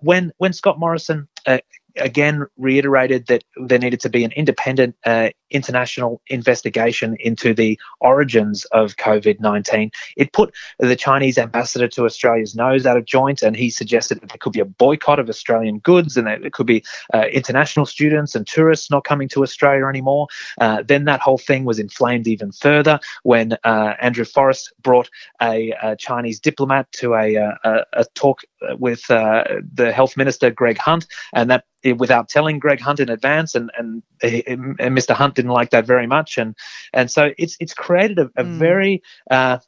when 0.00 0.32
when 0.38 0.52
Scott 0.52 0.78
Morrison 0.78 1.28
uh, 1.46 1.58
again 1.96 2.46
reiterated 2.56 3.26
that 3.26 3.44
there 3.56 3.78
needed 3.78 4.00
to 4.00 4.08
be 4.08 4.24
an 4.24 4.32
independent 4.32 4.96
uh, 5.04 5.30
international 5.50 6.20
investigation 6.26 7.16
into 7.20 7.54
the 7.54 7.78
origins 8.00 8.64
of 8.66 8.96
COVID 8.96 9.40
19. 9.40 9.90
It 10.16 10.32
put 10.32 10.52
the 10.78 10.96
Chinese 10.96 11.38
ambassador 11.38 11.88
to 11.88 12.04
Australia's 12.04 12.54
nose 12.54 12.86
out 12.86 12.96
of 12.96 13.04
joint, 13.04 13.42
and 13.42 13.56
he 13.56 13.70
suggested 13.70 14.20
that 14.20 14.28
there 14.28 14.38
could 14.38 14.52
be 14.52 14.60
a 14.60 14.64
boycott 14.64 15.18
of 15.18 15.28
Australian 15.28 15.78
goods 15.78 16.16
and 16.16 16.26
that 16.26 16.40
there 16.42 16.50
could 16.50 16.66
be 16.66 16.84
uh, 17.12 17.26
international 17.32 17.86
students 17.86 18.34
and 18.34 18.46
tourists 18.46 18.90
not 18.90 19.04
coming 19.04 19.28
to 19.28 19.42
Australia 19.42 19.86
anymore. 19.86 20.26
Uh, 20.60 20.82
then 20.86 21.04
that 21.04 21.20
whole 21.20 21.38
thing 21.38 21.64
was 21.64 21.78
inflamed 21.78 22.26
even 22.26 22.52
further 22.52 22.98
when 23.22 23.52
uh, 23.64 23.94
Andrew 24.00 24.24
Forrest 24.24 24.72
brought 24.82 25.08
a, 25.40 25.72
a, 25.82 25.96
Chinese 25.96 26.40
diplomat 26.40 26.90
to 26.92 27.14
a, 27.14 27.34
a, 27.34 27.84
a 27.92 28.04
talk 28.14 28.42
with 28.78 29.08
uh, 29.10 29.44
the 29.72 29.92
health 29.92 30.16
minister, 30.16 30.50
Greg 30.50 30.78
Hunt, 30.78 31.06
and 31.32 31.50
that 31.50 31.64
without 31.92 32.28
telling 32.28 32.58
Greg 32.58 32.80
Hunt 32.80 33.00
in 33.00 33.10
advance, 33.10 33.54
and, 33.54 33.70
and, 33.76 34.02
and 34.22 34.76
Mr. 34.78 35.14
Hunt 35.14 35.34
didn't 35.34 35.50
like 35.50 35.70
that 35.70 35.86
very 35.86 36.06
much, 36.06 36.38
and 36.38 36.56
and 36.92 37.10
so 37.10 37.32
it's 37.38 37.56
it's 37.60 37.74
created 37.74 38.18
a, 38.18 38.30
a 38.36 38.44
mm. 38.44 38.56
very 38.56 39.02
uh, 39.30 39.58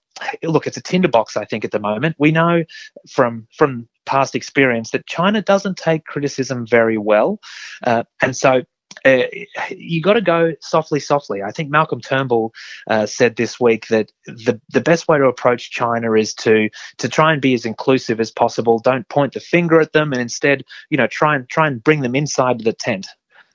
look, 0.43 0.67
it's 0.67 0.77
a 0.77 0.83
tinderbox. 0.83 1.37
I 1.37 1.45
think 1.45 1.65
at 1.65 1.71
the 1.71 1.79
moment 1.79 2.17
we 2.19 2.31
know 2.31 2.65
from 3.09 3.47
from 3.57 3.89
past 4.05 4.35
experience 4.35 4.91
that 4.91 5.07
China 5.07 5.43
doesn't 5.43 5.77
take 5.77 6.05
criticism 6.05 6.67
very 6.67 6.99
well, 6.99 7.41
uh, 7.85 8.05
and 8.23 8.37
so 8.37 8.63
uh, 9.05 9.23
you 9.71 10.03
got 10.03 10.15
to 10.15 10.21
go 10.21 10.53
softly, 10.61 11.01
softly. 11.01 11.43
I 11.43 11.51
think 11.51 11.71
Malcolm 11.71 12.01
Turnbull 12.01 12.53
uh, 12.89 13.07
said 13.07 13.37
this 13.37 13.61
week 13.61 13.89
that 13.89 14.11
the 14.27 14.61
the 14.71 14.81
best 14.81 15.09
way 15.09 15.19
to 15.19 15.25
approach 15.25 15.71
China 15.71 16.13
is 16.15 16.35
to 16.35 16.69
to 16.99 17.09
try 17.09 17.33
and 17.33 17.43
be 17.43 17.55
as 17.55 17.65
inclusive 17.65 18.21
as 18.21 18.31
possible. 18.31 18.79
Don't 18.79 19.09
point 19.09 19.35
the 19.35 19.41
finger 19.41 19.81
at 19.81 19.93
them, 19.93 20.13
and 20.13 20.21
instead, 20.21 20.65
you 20.91 20.97
know, 20.97 21.07
try 21.07 21.37
and 21.37 21.49
try 21.49 21.67
and 21.67 21.83
bring 21.83 22.01
them 22.01 22.15
inside 22.15 22.61
the 22.61 22.73
tent. 22.73 23.07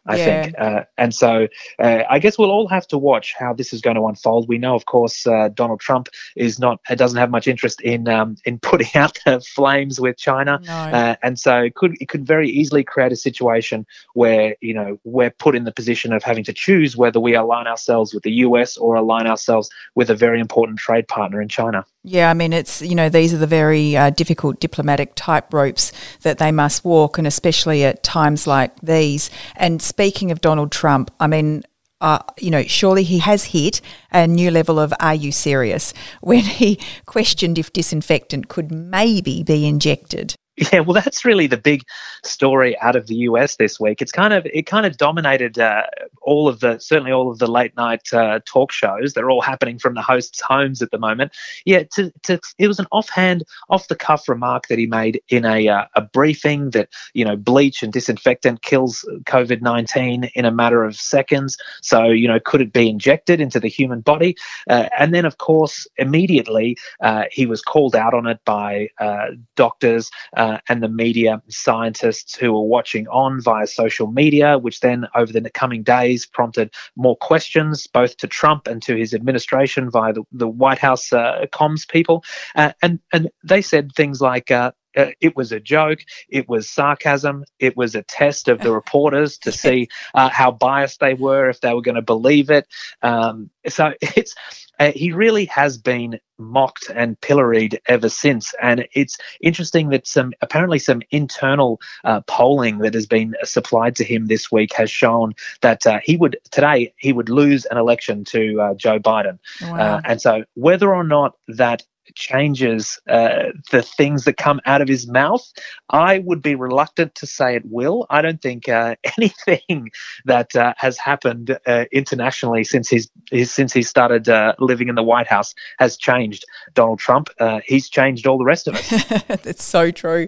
I 0.08 0.18
Yeah. 0.18 0.26
think. 0.26 0.56
Uh, 0.58 0.84
and 0.98 1.14
so 1.14 1.48
uh, 1.80 2.04
I 2.10 2.20
guess 2.20 2.38
we'll 2.38 2.50
all 2.52 2.68
have 2.68 2.88
to 2.88 2.98
watch 2.98 3.34
how 3.38 3.54
this 3.54 3.72
is 3.74 3.82
going 3.82 3.96
to 3.96 4.06
unfold. 4.08 4.48
We 4.48 4.58
know, 4.58 4.76
of 4.76 4.86
course, 4.86 5.28
uh, 5.28 5.50
Donald 5.54 5.80
Trump 5.80 6.10
is 6.36 6.60
not 6.60 6.80
doesn't 6.96 7.20
have 7.20 7.30
much 7.30 7.48
interest 7.48 7.82
in 7.82 8.08
um, 8.08 8.36
in 8.46 8.60
putting 8.72 8.90
out 8.96 9.20
the 9.26 9.40
flames 9.42 10.00
with 10.00 10.18
China, 10.18 10.60
No. 10.64 10.72
uh, 10.74 11.16
and 11.22 11.40
so 11.40 11.60
it 11.60 11.76
could 11.76 11.96
it 12.02 12.10
could 12.10 12.26
very 12.26 12.50
easily 12.50 12.84
create 12.84 13.12
a 13.12 13.16
situation 13.16 13.86
where 14.14 14.56
you 14.62 14.74
know 14.74 15.00
we're 15.04 15.32
put 15.32 15.56
in 15.56 15.64
the 15.66 15.72
position 15.72 16.14
of 16.14 16.24
having 16.24 16.44
to 16.46 16.54
choose 16.54 16.98
whether 16.98 17.20
we 17.20 17.36
align 17.36 17.68
ourselves 17.68 18.14
with 18.14 18.24
the 18.24 18.32
US 18.46 18.78
or 18.78 18.96
align 18.96 19.28
ourselves 19.28 19.70
with 19.96 20.10
a 20.10 20.16
very 20.16 20.40
important 20.40 20.80
trade 20.80 21.08
partner 21.08 21.42
in 21.42 21.48
China. 21.48 21.86
Yeah, 22.04 22.32
I 22.32 22.34
mean, 22.34 22.52
it's, 22.52 22.82
you 22.82 22.96
know, 22.96 23.10
these 23.10 23.32
are 23.32 23.38
the 23.38 23.46
very 23.46 23.96
uh, 23.96 24.10
difficult 24.10 24.60
diplomatic 24.60 25.14
type 25.16 25.54
ropes 25.54 25.92
that 26.24 26.40
they 26.40 26.52
must 26.52 26.84
walk, 26.84 27.20
and 27.20 27.28
especially 27.28 27.84
at 27.86 28.02
times 28.02 28.48
like 28.48 28.76
these. 28.82 29.30
And 29.56 29.82
speaking 29.82 30.32
of 30.32 30.42
Donald 30.42 30.72
Trump, 30.72 31.12
I 31.20 31.28
mean, 31.28 31.64
uh, 32.02 32.20
you 32.40 32.50
know, 32.50 32.64
surely 32.64 33.04
he 33.04 33.20
has 33.20 33.46
hit 33.46 33.82
a 34.12 34.26
new 34.26 34.50
level 34.50 34.80
of 34.80 34.92
are 35.00 35.14
you 35.14 35.32
serious 35.32 35.94
when 36.22 36.40
he 36.40 36.80
questioned 37.06 37.60
if 37.60 37.72
disinfectant 37.72 38.48
could 38.48 38.72
maybe 38.72 39.44
be 39.44 39.68
injected. 39.68 40.34
Yeah, 40.72 40.82
well, 40.82 40.94
that's 40.94 41.26
really 41.26 41.48
the 41.48 41.58
big 41.58 41.84
story 42.24 42.78
out 42.80 42.96
of 42.96 43.08
the 43.08 43.16
US 43.16 43.56
this 43.56 43.80
week. 43.80 44.02
It's 44.02 44.12
kind 44.12 44.34
of 44.34 44.46
it 44.46 44.66
kind 44.66 44.86
of 44.86 44.98
dominated 44.98 45.58
uh, 45.58 45.84
all 46.22 46.48
of 46.48 46.60
the 46.60 46.78
certainly 46.80 47.12
all 47.12 47.32
of 47.32 47.40
the 47.40 47.48
late 47.48 47.76
night 47.78 48.14
uh, 48.14 48.42
talk 48.46 48.72
shows. 48.72 49.14
They're 49.14 49.30
all 49.30 49.42
happening 49.42 49.80
from 49.80 49.96
the 49.96 50.02
hosts' 50.02 50.42
homes 50.42 50.82
at 50.82 50.92
the 50.92 51.00
moment. 51.00 51.32
Yeah, 51.66 51.84
to, 51.94 52.12
to 52.24 52.40
it 52.58 52.68
was 52.68 52.80
an 52.80 52.88
offhand, 52.92 53.44
off 53.70 53.88
the 53.88 53.96
cuff 53.96 54.28
remark 54.28 54.68
that 54.68 54.78
he 54.78 54.88
made 54.88 55.22
in 55.30 55.46
a 55.46 55.68
uh, 55.68 55.86
a 55.96 56.02
briefing 56.02 56.72
that 56.72 56.90
you 57.14 57.24
know 57.24 57.38
bleach 57.38 57.82
and 57.82 57.94
disinfectant 57.94 58.62
kills 58.62 59.06
COVID 59.24 59.62
nineteen 59.62 60.26
in 60.36 60.46
a 60.46 60.52
matter 60.52 60.84
of 60.84 60.96
seconds. 60.96 61.58
So 61.82 62.06
you 62.06 62.28
know, 62.28 62.40
could 62.40 62.62
it 62.62 62.74
be 62.74 62.90
injected 62.90 63.40
into 63.40 63.60
the 63.60 63.70
human 63.70 64.02
body? 64.02 64.36
Uh, 64.70 64.90
and 65.00 65.14
then, 65.14 65.26
of 65.26 65.38
course, 65.38 65.88
immediately 65.98 66.78
uh, 67.02 67.24
he 67.32 67.46
was 67.46 67.62
called 67.62 67.96
out 67.96 68.14
on 68.14 68.28
it 68.28 68.40
by 68.46 68.90
uh, 69.00 69.28
doctors 69.56 70.12
uh, 70.41 70.58
and 70.69 70.82
the 70.82 70.89
media 70.89 71.39
scientists 71.49 72.36
who 72.36 72.51
were 72.51 72.63
watching 72.63 73.08
on 73.10 73.39
via 73.39 73.67
social 73.67 74.08
media, 74.08 74.58
which 74.58 74.80
then 74.80 75.06
over 75.13 75.32
the 75.32 75.49
coming 75.51 75.84
days 75.84 76.25
prompted 76.25 76.73
more 76.95 77.15
questions 77.15 77.86
both 77.86 78.17
to 78.17 78.27
Trump 78.27 78.65
and 78.65 78.82
to 78.82 78.95
his 78.95 79.13
administration 79.13 79.91
via 79.91 80.13
the, 80.13 80.23
the 80.32 80.47
White 80.47 80.80
House 80.80 81.13
uh, 81.13 81.45
comms 81.54 81.88
people. 81.88 82.23
Uh, 82.56 82.71
and, 82.82 82.99
and 83.13 83.30
they 83.43 83.62
said 83.62 83.91
things 83.91 84.19
like, 84.19 84.49
uh, 84.95 85.12
it 85.19 85.36
was 85.36 85.51
a 85.51 85.60
joke. 85.60 85.99
It 86.30 86.49
was 86.49 86.69
sarcasm. 86.69 87.45
It 87.60 87.77
was 87.77 87.95
a 87.95 88.04
test 88.04 88.47
of 88.47 88.60
the 88.60 88.71
reporters 88.82 89.38
to 89.39 89.51
see 89.51 89.89
uh, 90.13 90.30
how 90.30 90.51
biased 90.51 90.99
they 90.99 91.13
were, 91.13 91.49
if 91.49 91.62
they 91.62 91.73
were 91.73 91.82
going 91.82 91.95
to 91.95 92.01
believe 92.01 92.49
it. 92.49 92.67
Um, 93.01 93.49
so 93.67 93.93
it's 94.01 94.36
uh, 94.80 94.91
he 94.95 95.12
really 95.12 95.45
has 95.45 95.77
been 95.77 96.19
mocked 96.39 96.89
and 96.95 97.19
pilloried 97.21 97.80
ever 97.88 98.10
since. 98.10 98.54
And 98.60 98.88
it's 98.93 99.15
interesting 99.39 99.89
that 99.89 100.08
some 100.08 100.34
apparently 100.41 100.80
some 100.80 101.04
internal 101.12 101.80
uh, 102.04 102.21
polling 102.21 102.80
that 102.80 102.95
has 102.95 103.06
been 103.06 103.36
supplied 103.43 103.95
to 103.97 104.04
him 104.04 104.25
this 104.25 104.51
week 104.51 104.73
has 104.73 104.89
shown 104.89 105.34
that 105.62 105.86
uh, 105.86 105.99
he 106.04 106.17
would 106.17 106.38
today 106.49 106.93
he 106.97 107.13
would 107.13 107.30
lose 107.30 107.65
an 107.65 107.77
election 107.77 108.23
to 108.25 108.60
uh, 108.60 108.73
Joe 108.73 108.97
Biden. 108.97 109.38
Wow. 109.62 109.75
Uh, 109.75 110.01
and 110.04 110.21
so 110.21 110.43
whether 110.56 110.93
or 110.93 111.04
not 111.04 111.36
that 111.47 111.84
changes 112.15 113.00
uh, 113.10 113.52
the 113.71 113.82
things 113.82 114.26
that 114.26 114.38
come 114.38 114.60
out 114.65 114.82
of 114.82 114.88
his 114.88 115.08
mouth, 115.08 115.47
I 115.89 116.19
would 116.19 116.41
be 116.41 116.56
reluctant 116.56 117.15
to 117.15 117.28
say 117.28 117.56
it 117.56 117.63
will. 117.65 118.06
I 118.10 118.21
don't 118.21 118.41
think 118.41 118.69
uh, 118.69 118.95
anything 119.17 119.91
that 120.26 120.56
uh, 120.56 120.74
has 120.78 120.97
happened 120.97 121.58
uh, 121.65 121.86
internationally 121.91 122.63
since 122.63 122.89
he's, 122.89 123.10
since 123.43 123.74
he 123.74 123.84
started 123.84 124.30
uh, 124.30 124.54
living 124.60 124.88
in 124.88 124.95
the 124.95 125.04
White 125.04 125.28
House 125.28 125.54
has 125.80 125.97
changed 125.97 126.45
Donald 126.74 127.00
Trump. 127.00 127.30
Uh, 127.39 127.60
he's 127.65 127.89
changed 127.89 128.28
all 128.28 128.38
the 128.38 128.45
rest 128.45 128.67
of 128.67 128.76
us. 128.76 128.89
That's 129.28 129.63
so 129.63 129.91
true. 129.91 130.28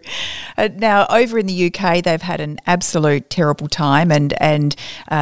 Now, 0.58 1.06
over 1.10 1.38
in 1.38 1.46
the 1.46 1.74
UK, 1.74 2.04
they've 2.04 2.22
had 2.22 2.42
an 2.42 2.60
absolute 2.66 3.30
terrible 3.30 3.68
time, 3.68 4.12
and 4.12 4.34
and 4.42 4.76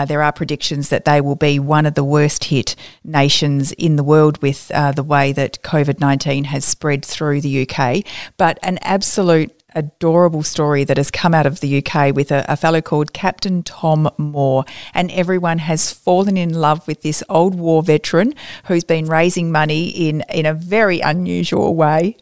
there 0.08 0.22
are 0.22 0.32
predictions 0.32 0.90
that 0.90 1.06
they 1.06 1.22
will 1.22 1.36
be 1.36 1.60
one 1.60 1.86
of 1.86 1.96
the 1.96 2.04
worst 2.04 2.46
hit 2.46 2.76
nations 3.04 3.72
in 3.74 3.96
the 3.96 4.04
world 4.04 4.42
with 4.42 4.68
the 4.68 5.04
way 5.04 5.32
that 5.34 5.62
COVID 5.64 6.00
nineteen 6.00 6.46
has 6.52 6.64
spread 6.64 7.04
through 7.04 7.42
the 7.42 7.68
UK. 7.68 8.06
But 8.38 8.60
an 8.62 8.78
absolute 8.82 9.52
adorable 9.74 10.44
story 10.44 10.84
that 10.84 10.98
has 10.98 11.10
come 11.10 11.34
out 11.34 11.46
of 11.46 11.60
the 11.62 11.84
UK 11.84 12.14
with 12.16 12.32
a, 12.32 12.46
a 12.48 12.56
fellow 12.56 12.82
called 12.82 13.14
Captain 13.14 13.64
Tom 13.64 14.10
Moore. 14.18 14.66
And 14.94 15.10
everyone 15.12 15.58
has 15.60 15.92
fallen 15.92 16.38
in 16.38 16.54
love 16.54 16.86
with 16.88 17.02
this 17.02 17.24
old 17.28 17.56
war 17.56 17.82
veteran 17.82 18.34
who's 18.66 18.84
been 18.84 19.06
raising 19.06 19.52
money 19.52 19.88
in, 19.90 20.24
in 20.30 20.46
a 20.46 20.54
very 20.54 21.00
unusual 21.00 21.76
way. 21.76 22.18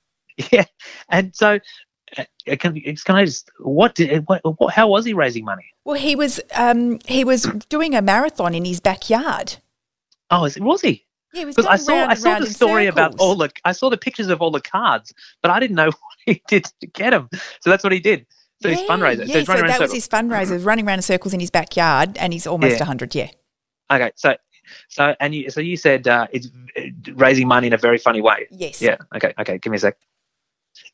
yeah, 0.52 0.66
and 1.08 1.34
so. 1.34 1.58
uh, 2.16 2.24
Can, 2.58 2.80
can 3.04 3.16
I 3.16 3.24
just 3.24 3.50
what 3.58 3.94
did 3.94 4.24
what, 4.26 4.40
what 4.58 4.74
how 4.74 4.88
was 4.88 5.04
he 5.04 5.14
raising 5.14 5.44
money? 5.44 5.66
Well, 5.84 5.98
he 6.00 6.16
was 6.16 6.40
um, 6.54 6.98
he 7.06 7.24
was 7.24 7.42
doing 7.68 7.94
a 7.94 8.02
marathon 8.02 8.54
in 8.54 8.64
his 8.64 8.80
backyard. 8.80 9.56
Oh, 10.30 10.44
is, 10.44 10.58
was 10.58 10.80
he? 10.80 11.04
Yeah, 11.32 11.44
Because 11.44 11.66
I 11.66 11.76
saw 11.76 12.06
I 12.06 12.14
saw 12.14 12.38
the 12.38 12.46
story 12.46 12.86
about 12.86 13.14
all 13.18 13.36
the 13.36 13.50
I 13.64 13.72
saw 13.72 13.88
the 13.90 13.96
pictures 13.96 14.28
of 14.28 14.40
all 14.42 14.50
the 14.50 14.60
cards, 14.60 15.14
but 15.42 15.50
I 15.50 15.60
didn't 15.60 15.76
know 15.76 15.86
what 15.86 16.18
he 16.26 16.42
did 16.48 16.64
to 16.80 16.86
get 16.86 17.10
them. 17.10 17.28
So 17.60 17.70
that's 17.70 17.84
what 17.84 17.92
he 17.92 18.00
did. 18.00 18.26
So 18.62 18.68
his 18.68 18.80
Yeah, 18.80 18.86
fundraiser. 18.88 19.26
Yeah, 19.26 19.44
so 19.44 19.54
so 19.56 19.66
that 19.66 19.80
was 19.80 19.92
his 19.92 20.08
fundraiser, 20.08 20.64
running 20.64 20.86
around 20.86 20.98
in 20.98 21.02
circles 21.02 21.32
in 21.32 21.40
his 21.40 21.50
backyard, 21.50 22.18
and 22.18 22.32
he's 22.32 22.46
almost 22.46 22.78
Yeah. 22.78 22.84
hundred. 22.84 23.14
Yeah. 23.14 23.28
Okay, 23.90 24.12
so 24.16 24.36
so 24.88 25.14
and 25.20 25.34
you 25.34 25.50
so 25.50 25.60
you 25.60 25.76
said 25.76 26.06
uh, 26.06 26.26
it's 26.32 26.48
uh, 26.76 26.82
raising 27.14 27.48
money 27.48 27.66
in 27.68 27.72
a 27.72 27.78
very 27.78 27.98
funny 27.98 28.20
way. 28.20 28.46
Yes. 28.50 28.82
Yeah. 28.82 28.96
Okay. 29.14 29.32
Okay. 29.38 29.58
Give 29.58 29.70
me 29.70 29.76
a 29.76 29.80
sec. 29.80 29.96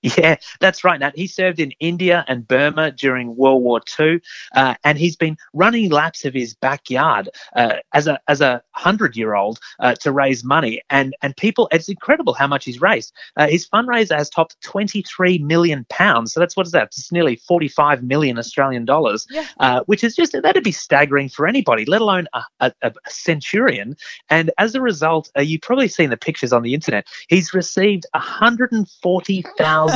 Yeah, 0.17 0.37
that's 0.61 0.85
right, 0.85 0.99
Nat. 1.01 1.17
He 1.17 1.27
served 1.27 1.59
in 1.61 1.73
India 1.81 2.25
and 2.29 2.47
Burma 2.47 2.91
during 2.93 3.37
World 3.37 3.63
War 3.63 3.81
II, 3.99 4.21
uh, 4.55 4.75
and 4.85 4.99
he's 4.99 5.17
been 5.17 5.37
running 5.53 5.91
laps 5.91 6.25
of 6.25 6.33
his 6.33 6.55
backyard 6.55 7.29
uh, 7.57 7.77
as 7.93 8.07
a 8.07 8.21
as 8.29 8.41
a 8.41 8.63
hundred 8.73 9.17
year 9.17 9.35
old 9.35 9.59
uh, 9.81 9.95
to 9.97 10.13
raise 10.13 10.45
money. 10.45 10.81
And 10.91 11.15
and 11.23 11.37
people, 11.37 11.69
it's 11.73 11.89
incredible 11.89 12.35
how 12.35 12.47
much 12.47 12.65
he's 12.65 12.81
raised. 12.81 13.13
Uh, 13.37 13.49
his 13.49 13.69
fundraiser 13.69 14.17
has 14.17 14.31
topped 14.31 14.57
twenty 14.63 15.03
three 15.03 15.39
million 15.39 15.85
pounds. 15.91 16.33
So 16.33 16.41
that's 16.41 16.57
what 16.57 16.67
is 16.67 16.73
that? 16.73 16.85
It's 16.85 17.11
nearly 17.13 17.37
forty 17.37 17.69
five 17.69 18.03
million 18.03 18.39
Australian 18.39 18.85
dollars, 18.85 19.27
Yeah. 19.31 19.47
uh, 19.61 19.81
which 19.87 20.05
is 20.05 20.15
just 20.15 20.33
that'd 20.41 20.65
be 20.65 20.73
staggering 20.73 21.29
for 21.29 21.47
anybody, 21.47 21.85
let 21.85 22.01
alone 22.01 22.27
a, 22.33 22.43
a, 22.61 22.73
a 22.83 22.93
centurion. 23.09 23.97
And 24.31 24.51
as 24.59 24.75
a 24.75 24.81
result, 24.81 25.31
uh, 25.37 25.43
you've 25.43 25.63
probably 25.63 25.89
seen 25.89 26.11
the 26.11 26.17
pictures 26.17 26.53
on 26.53 26.63
the 26.63 26.75
internet. 26.75 27.07
He's 27.29 27.53
received 27.53 28.07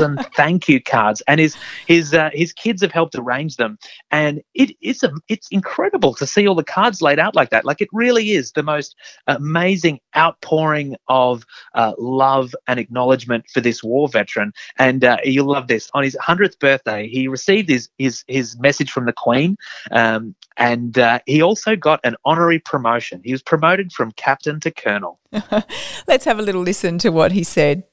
140,000 0.01 0.35
thank 0.35 0.69
you 0.69 0.81
cards, 0.83 1.23
and 1.27 1.41
his 1.41 1.57
his 1.87 2.15
uh, 2.15 2.31
his 2.33 2.53
kids 2.53 2.83
have 2.83 2.93
helped 2.93 3.15
arrange 3.15 3.57
them. 3.57 3.79
And 4.11 4.43
it 4.55 4.77
is 4.81 5.03
a, 5.03 5.13
it's 5.29 5.49
incredible 5.51 6.15
to 6.15 6.27
see 6.27 6.47
all 6.47 6.55
the 6.55 6.65
cards 6.65 7.03
laid 7.03 7.19
out 7.19 7.35
like 7.35 7.51
that. 7.51 7.65
Like 7.65 7.81
it 7.81 7.89
really 7.93 8.33
is 8.33 8.53
the 8.53 8.63
most 8.63 8.97
amazing 9.27 10.01
outpouring 10.17 10.97
of 11.09 11.45
uh, 11.75 11.93
love 11.99 12.55
and 12.67 12.81
acknowledgement 12.81 13.45
for 13.53 13.61
this 13.61 13.83
war 13.83 14.09
veteran. 14.09 14.53
And 14.79 15.05
uh, 15.05 15.19
you'll 15.25 15.53
love 15.53 15.69
this. 15.69 15.91
On 15.95 16.03
his 16.03 16.17
100th 16.21 16.59
birthday, 16.59 17.09
he 17.09 17.29
received 17.29 17.69
his 17.69 17.89
his 17.99 18.25
his 18.27 18.59
message 18.59 18.91
from 18.91 19.07
the 19.07 19.13
Queen, 19.13 19.57
um, 19.91 20.35
and 20.57 20.99
uh, 20.99 21.21
he 21.27 21.43
also 21.43 21.77
got 21.77 22.01
an 22.05 22.17
honorary 22.25 22.59
promotion. 22.59 23.21
He 23.25 23.33
was 23.33 23.43
promoted 23.43 23.93
from 23.93 24.13
captain 24.13 24.61
to 24.61 24.71
colonel. 24.71 25.19
Let's 26.07 26.25
have 26.25 26.39
a 26.39 26.43
little 26.43 26.63
listen 26.63 26.99
to 26.99 27.11
what 27.11 27.33
he 27.33 27.45
said. 27.45 27.85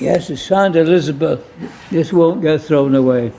Yes, 0.00 0.30
it's 0.30 0.42
signed 0.42 0.76
Elizabeth. 0.76 1.44
This 1.90 2.12
won't 2.12 2.42
get 2.42 2.62
thrown 2.62 2.94
away. 2.94 3.32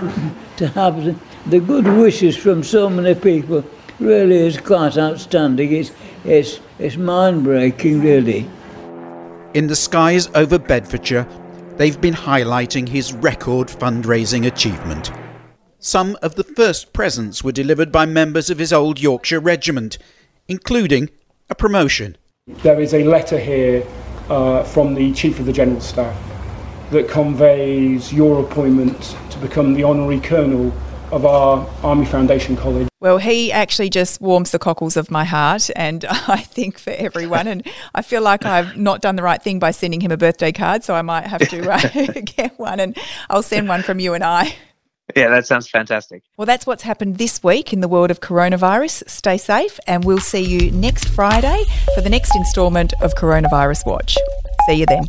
to 0.56 0.68
have 0.68 1.04
the, 1.04 1.16
the 1.46 1.60
good 1.60 1.86
wishes 1.86 2.36
from 2.36 2.62
so 2.62 2.88
many 2.88 3.14
people 3.14 3.64
really 3.98 4.36
is 4.36 4.58
quite 4.58 4.96
outstanding. 4.96 5.72
It's, 5.72 5.92
it's, 6.24 6.60
it's 6.78 6.96
mind 6.96 7.44
breaking, 7.44 8.02
really. 8.02 8.48
In 9.54 9.66
the 9.66 9.76
skies 9.76 10.28
over 10.34 10.58
Bedfordshire, 10.58 11.26
they've 11.76 12.00
been 12.00 12.14
highlighting 12.14 12.88
his 12.88 13.12
record 13.12 13.68
fundraising 13.68 14.46
achievement. 14.46 15.10
Some 15.78 16.16
of 16.22 16.34
the 16.34 16.44
first 16.44 16.92
presents 16.92 17.44
were 17.44 17.52
delivered 17.52 17.92
by 17.92 18.06
members 18.06 18.50
of 18.50 18.58
his 18.58 18.72
old 18.72 19.00
Yorkshire 19.00 19.40
regiment, 19.40 19.98
including 20.48 21.10
a 21.48 21.54
promotion. 21.54 22.16
There 22.46 22.80
is 22.80 22.94
a 22.94 23.04
letter 23.04 23.38
here 23.38 23.86
uh, 24.28 24.62
from 24.64 24.94
the 24.94 25.12
Chief 25.12 25.38
of 25.38 25.46
the 25.46 25.52
General 25.52 25.80
Staff 25.80 26.16
that 26.90 27.08
conveys 27.08 28.12
your 28.12 28.40
appointment 28.40 29.16
to 29.30 29.38
become 29.38 29.74
the 29.74 29.82
honorary 29.82 30.20
colonel 30.20 30.72
of 31.12 31.24
our 31.24 31.68
Army 31.82 32.06
Foundation 32.06 32.56
College. 32.56 32.88
Well, 33.00 33.18
he 33.18 33.52
actually 33.52 33.90
just 33.90 34.20
warms 34.20 34.50
the 34.50 34.58
cockles 34.58 34.96
of 34.96 35.10
my 35.10 35.24
heart, 35.24 35.70
and 35.76 36.04
I 36.10 36.38
think 36.38 36.78
for 36.78 36.90
everyone. 36.90 37.46
And 37.46 37.66
I 37.94 38.02
feel 38.02 38.22
like 38.22 38.44
I've 38.44 38.76
not 38.76 39.00
done 39.00 39.16
the 39.16 39.22
right 39.22 39.42
thing 39.42 39.58
by 39.58 39.70
sending 39.70 40.00
him 40.00 40.10
a 40.10 40.16
birthday 40.16 40.52
card, 40.52 40.82
so 40.84 40.94
I 40.94 41.02
might 41.02 41.26
have 41.26 41.48
to 41.48 41.70
uh, 41.70 42.20
get 42.24 42.58
one, 42.58 42.80
and 42.80 42.96
I'll 43.30 43.42
send 43.42 43.68
one 43.68 43.82
from 43.82 44.00
you 44.00 44.14
and 44.14 44.24
I. 44.24 44.54
Yeah, 45.14 45.28
that 45.28 45.46
sounds 45.46 45.68
fantastic. 45.68 46.22
Well, 46.36 46.46
that's 46.46 46.66
what's 46.66 46.82
happened 46.82 47.18
this 47.18 47.42
week 47.42 47.72
in 47.72 47.80
the 47.80 47.88
world 47.88 48.10
of 48.10 48.20
coronavirus. 48.20 49.08
Stay 49.08 49.38
safe, 49.38 49.78
and 49.86 50.04
we'll 50.04 50.18
see 50.18 50.42
you 50.42 50.72
next 50.72 51.08
Friday 51.10 51.62
for 51.94 52.00
the 52.00 52.10
next 52.10 52.34
instalment 52.34 52.92
of 53.00 53.14
Coronavirus 53.14 53.86
Watch. 53.86 54.18
See 54.66 54.74
you 54.74 54.86
then. 54.86 55.04